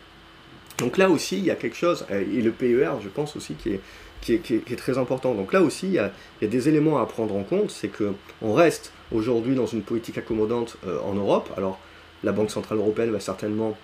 Donc 0.78 0.96
là 0.96 1.10
aussi 1.10 1.38
il 1.38 1.44
y 1.44 1.50
a 1.50 1.54
quelque 1.54 1.76
chose, 1.76 2.06
et 2.10 2.42
le 2.42 2.50
PER 2.50 2.92
je 3.02 3.08
pense 3.08 3.36
aussi 3.36 3.54
qui 3.54 3.74
est, 3.74 3.80
qui 4.20 4.34
est, 4.34 4.76
très 4.76 4.98
important. 4.98 5.34
Donc 5.34 5.52
là 5.52 5.62
aussi 5.62 5.86
il 5.88 5.92
y, 5.94 5.98
a, 5.98 6.12
des 6.40 6.68
éléments 6.68 6.98
à 6.98 7.06
prendre 7.06 7.34
en 7.36 7.42
compte, 7.42 7.70
c'est 7.70 7.88
qu'on 7.88 8.52
reste 8.54 8.92
aujourd'hui 9.12 9.54
dans 9.54 9.66
une 9.66 9.82
politique 9.82 10.18
accommodante 10.18 10.76
en 11.04 11.14
Europe. 11.14 11.50
Alors 11.56 11.78
la 12.24 12.32
Banque 12.32 12.50
Centrale 12.50 12.78
Européenne 12.78 13.10
va 13.10 13.20
certainement 13.20 13.76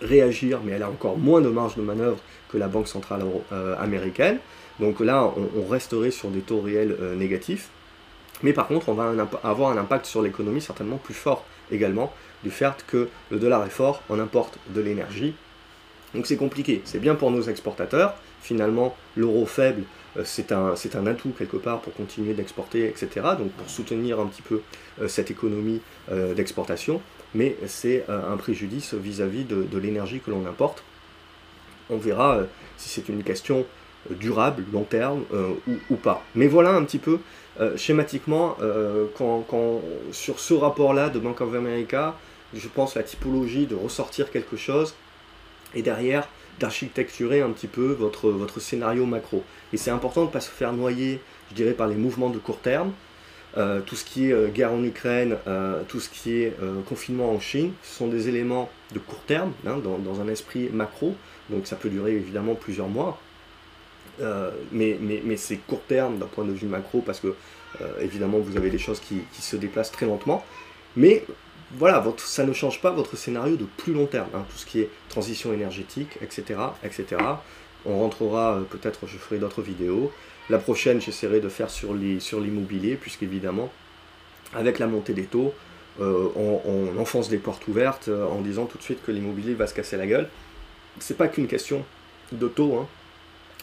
réagir, 0.00 0.60
mais 0.64 0.72
elle 0.72 0.82
a 0.82 0.90
encore 0.90 1.18
moins 1.18 1.40
de 1.40 1.48
marge 1.48 1.76
de 1.76 1.82
manœuvre 1.82 2.18
que 2.50 2.56
la 2.56 2.68
Banque 2.68 2.88
centrale 2.88 3.22
américaine. 3.78 4.38
Donc 4.80 5.00
là, 5.00 5.32
on, 5.56 5.66
resterait 5.68 6.10
sur 6.10 6.30
des 6.30 6.40
taux 6.40 6.60
réels 6.60 6.96
négatifs. 7.16 7.70
Mais 8.42 8.52
par 8.52 8.68
contre, 8.68 8.88
on 8.88 8.94
va 8.94 9.12
avoir 9.42 9.70
un 9.70 9.76
impact 9.76 10.06
sur 10.06 10.22
l'économie 10.22 10.60
certainement 10.60 10.96
plus 10.96 11.14
fort 11.14 11.44
également, 11.70 12.12
du 12.44 12.50
fait 12.50 12.84
que 12.86 13.08
le 13.30 13.38
dollar 13.38 13.64
est 13.66 13.70
fort, 13.70 14.02
on 14.08 14.18
importe 14.18 14.58
de 14.70 14.80
l'énergie. 14.80 15.34
Donc 16.14 16.26
c'est 16.26 16.36
compliqué, 16.36 16.80
c'est 16.84 17.00
bien 17.00 17.14
pour 17.14 17.30
nos 17.30 17.42
exportateurs. 17.42 18.14
Finalement, 18.40 18.96
l'euro 19.16 19.44
faible, 19.44 19.82
euh, 20.16 20.22
c'est 20.24 20.52
un, 20.52 20.74
un, 20.94 21.06
atout 21.06 21.34
quelque 21.36 21.56
part 21.56 21.80
pour 21.80 21.92
continuer 21.94 22.34
d'exporter, 22.34 22.86
etc. 22.86 23.08
Donc 23.38 23.50
pour 23.52 23.68
soutenir 23.68 24.20
un 24.20 24.26
petit 24.26 24.42
peu 24.42 24.62
euh, 25.00 25.08
cette 25.08 25.30
économie 25.30 25.80
euh, 26.10 26.34
d'exportation. 26.34 27.00
Mais 27.34 27.56
c'est 27.66 28.06
un 28.08 28.38
préjudice 28.38 28.94
vis-à-vis 28.94 29.44
de, 29.44 29.78
l'énergie 29.78 30.18
que 30.18 30.30
l'on 30.30 30.46
importe. 30.46 30.82
On 31.90 31.98
verra 31.98 32.40
si 32.78 32.88
c'est 32.88 33.10
une 33.10 33.22
question 33.22 33.66
durable, 34.10 34.64
long 34.72 34.84
terme 34.84 35.24
ou, 35.90 35.96
pas. 35.96 36.24
Mais 36.34 36.46
voilà 36.46 36.70
un 36.70 36.84
petit 36.84 36.98
peu 36.98 37.18
schématiquement 37.76 38.56
quand, 39.16 39.82
sur 40.12 40.40
ce 40.40 40.54
rapport-là 40.54 41.08
de 41.08 41.18
Bank 41.18 41.40
of 41.40 41.54
America, 41.54 42.16
je 42.54 42.68
pense 42.68 42.94
la 42.94 43.02
typologie 43.02 43.66
de 43.66 43.74
ressortir 43.74 44.30
quelque 44.30 44.56
chose 44.56 44.94
et 45.74 45.82
derrière 45.82 46.28
d'architecturer 46.58 47.40
un 47.40 47.50
petit 47.50 47.66
peu 47.66 47.92
votre, 47.92 48.30
votre 48.30 48.60
scénario 48.60 49.06
macro. 49.06 49.44
Et 49.72 49.76
c'est 49.76 49.90
important 49.90 50.22
de 50.22 50.26
ne 50.26 50.32
pas 50.32 50.40
se 50.40 50.50
faire 50.50 50.72
noyer, 50.72 51.20
je 51.50 51.54
dirais, 51.54 51.72
par 51.72 51.86
les 51.86 51.94
mouvements 51.94 52.30
de 52.30 52.38
court 52.38 52.58
terme. 52.58 52.92
Euh, 53.56 53.80
tout 53.80 53.96
ce 53.96 54.04
qui 54.04 54.28
est 54.28 54.32
euh, 54.32 54.48
guerre 54.48 54.72
en 54.72 54.84
Ukraine, 54.84 55.36
euh, 55.46 55.82
tout 55.88 56.00
ce 56.00 56.08
qui 56.10 56.42
est 56.42 56.54
confinement 56.86 57.30
en 57.32 57.40
Chine, 57.40 57.72
ce 57.82 57.96
sont 57.96 58.08
des 58.08 58.28
éléments 58.28 58.70
de 58.92 58.98
court 58.98 59.22
terme, 59.26 59.52
hein, 59.66 59.78
dans, 59.78 60.20
un 60.20 60.28
esprit 60.28 60.68
macro, 60.72 61.14
donc 61.50 61.66
ça 61.66 61.76
peut 61.76 61.88
durer 61.88 62.12
évidemment 62.12 62.54
plusieurs 62.54 62.88
mois, 62.88 63.18
mais, 64.72 64.98
mais, 65.00 65.36
c'est 65.36 65.56
court 65.56 65.82
terme 65.86 66.18
d'un 66.18 66.26
point 66.26 66.44
de 66.44 66.52
vue 66.52 66.66
macro, 66.66 67.00
parce 67.00 67.20
que 67.20 67.34
évidemment 68.00 68.38
vous 68.38 68.56
avez 68.56 68.70
des 68.70 68.78
choses 68.78 69.00
qui, 69.00 69.22
se 69.32 69.56
déplacent 69.56 69.92
très 69.92 70.06
lentement, 70.06 70.44
mais 70.96 71.24
voilà, 71.72 72.02
ça 72.18 72.44
ne 72.44 72.52
change 72.52 72.80
pas 72.80 72.90
votre 72.90 73.16
scénario 73.16 73.56
de 73.56 73.66
plus 73.76 73.92
long 73.92 74.06
terme, 74.06 74.30
hein, 74.34 74.44
tout 74.50 74.56
ce 74.56 74.64
qui 74.64 74.80
est 74.80 74.90
transition 75.08 75.52
énergétique, 75.52 76.18
etc. 76.22 76.58
etc. 76.82 77.16
On 77.84 77.98
rentrera, 78.00 78.56
euh, 78.56 78.60
peut-être 78.62 79.06
je 79.06 79.18
ferai 79.18 79.38
d'autres 79.38 79.62
vidéos. 79.62 80.10
La 80.48 80.58
prochaine, 80.58 81.00
j'essaierai 81.00 81.40
de 81.40 81.48
faire 81.48 81.68
sur 81.68 81.92
l'immobilier, 81.92 82.96
puisqu'évidemment, 82.96 83.70
avec 84.54 84.78
la 84.78 84.86
montée 84.86 85.12
des 85.12 85.24
taux, 85.24 85.52
euh, 86.00 86.28
on, 86.36 86.98
enfonce 86.98 87.28
des 87.28 87.38
portes 87.38 87.66
ouvertes 87.68 88.08
euh, 88.08 88.26
en 88.26 88.40
disant 88.40 88.66
tout 88.66 88.78
de 88.78 88.82
suite 88.82 89.02
que 89.04 89.10
l'immobilier 89.10 89.54
va 89.54 89.66
se 89.66 89.74
casser 89.74 89.96
la 89.96 90.06
gueule. 90.06 90.28
C'est 91.00 91.16
pas 91.16 91.28
qu'une 91.28 91.48
question 91.48 91.84
de 92.32 92.48
taux, 92.48 92.76
hein, 92.78 92.86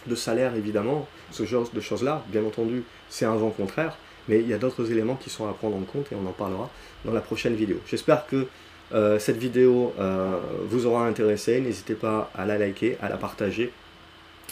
de 0.08 0.16
salaire 0.16 0.56
évidemment, 0.56 1.08
ce 1.32 1.46
genre 1.46 1.70
de 1.72 1.82
choses-là, 1.82 2.24
bien 2.28 2.44
entendu, 2.44 2.84
c'est 3.10 3.26
un 3.26 3.36
vent 3.36 3.50
contraire, 3.50 3.98
mais 4.28 4.40
il 4.40 4.48
y 4.48 4.54
a 4.54 4.58
d'autres 4.58 4.92
éléments 4.92 5.16
qui 5.16 5.30
sont 5.30 5.48
à 5.48 5.54
prendre 5.54 5.76
en 5.76 5.82
compte 5.82 6.12
et 6.12 6.16
on 6.16 6.28
en 6.28 6.34
parlera 6.34 6.70
dans 7.04 7.14
la 7.14 7.22
prochaine 7.22 7.56
vidéo. 7.56 7.78
J'espère 7.88 8.26
que 8.26 8.48
euh, 8.94 9.18
cette 9.20 9.38
vidéo 9.38 9.94
euh, 10.00 10.38
vous 10.68 10.86
aura 10.86 11.06
intéressé. 11.08 11.60
N'hésitez 11.60 11.96
pas 11.96 12.32
à 12.36 12.46
la 12.46 12.58
liker, 12.58 12.98
à 13.02 13.10
la 13.10 13.18
partager, 13.18 13.72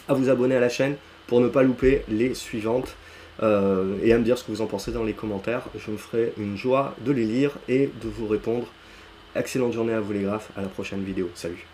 à 0.07 0.13
vous 0.13 0.29
abonner 0.29 0.55
à 0.55 0.59
la 0.59 0.69
chaîne 0.69 0.95
pour 1.27 1.39
ne 1.41 1.47
pas 1.47 1.63
louper 1.63 2.03
les 2.09 2.33
suivantes 2.33 2.95
euh, 3.41 3.97
et 4.03 4.13
à 4.13 4.17
me 4.17 4.23
dire 4.23 4.37
ce 4.37 4.43
que 4.43 4.51
vous 4.51 4.61
en 4.61 4.67
pensez 4.67 4.91
dans 4.91 5.03
les 5.03 5.13
commentaires. 5.13 5.63
Je 5.77 5.91
me 5.91 5.97
ferai 5.97 6.33
une 6.37 6.57
joie 6.57 6.95
de 7.05 7.11
les 7.11 7.25
lire 7.25 7.51
et 7.67 7.89
de 8.01 8.09
vous 8.09 8.27
répondre. 8.27 8.67
Excellente 9.35 9.73
journée 9.73 9.93
à 9.93 9.99
vous 9.99 10.13
les 10.13 10.21
graphes, 10.21 10.51
à 10.57 10.61
la 10.61 10.67
prochaine 10.67 11.03
vidéo. 11.03 11.29
Salut 11.33 11.72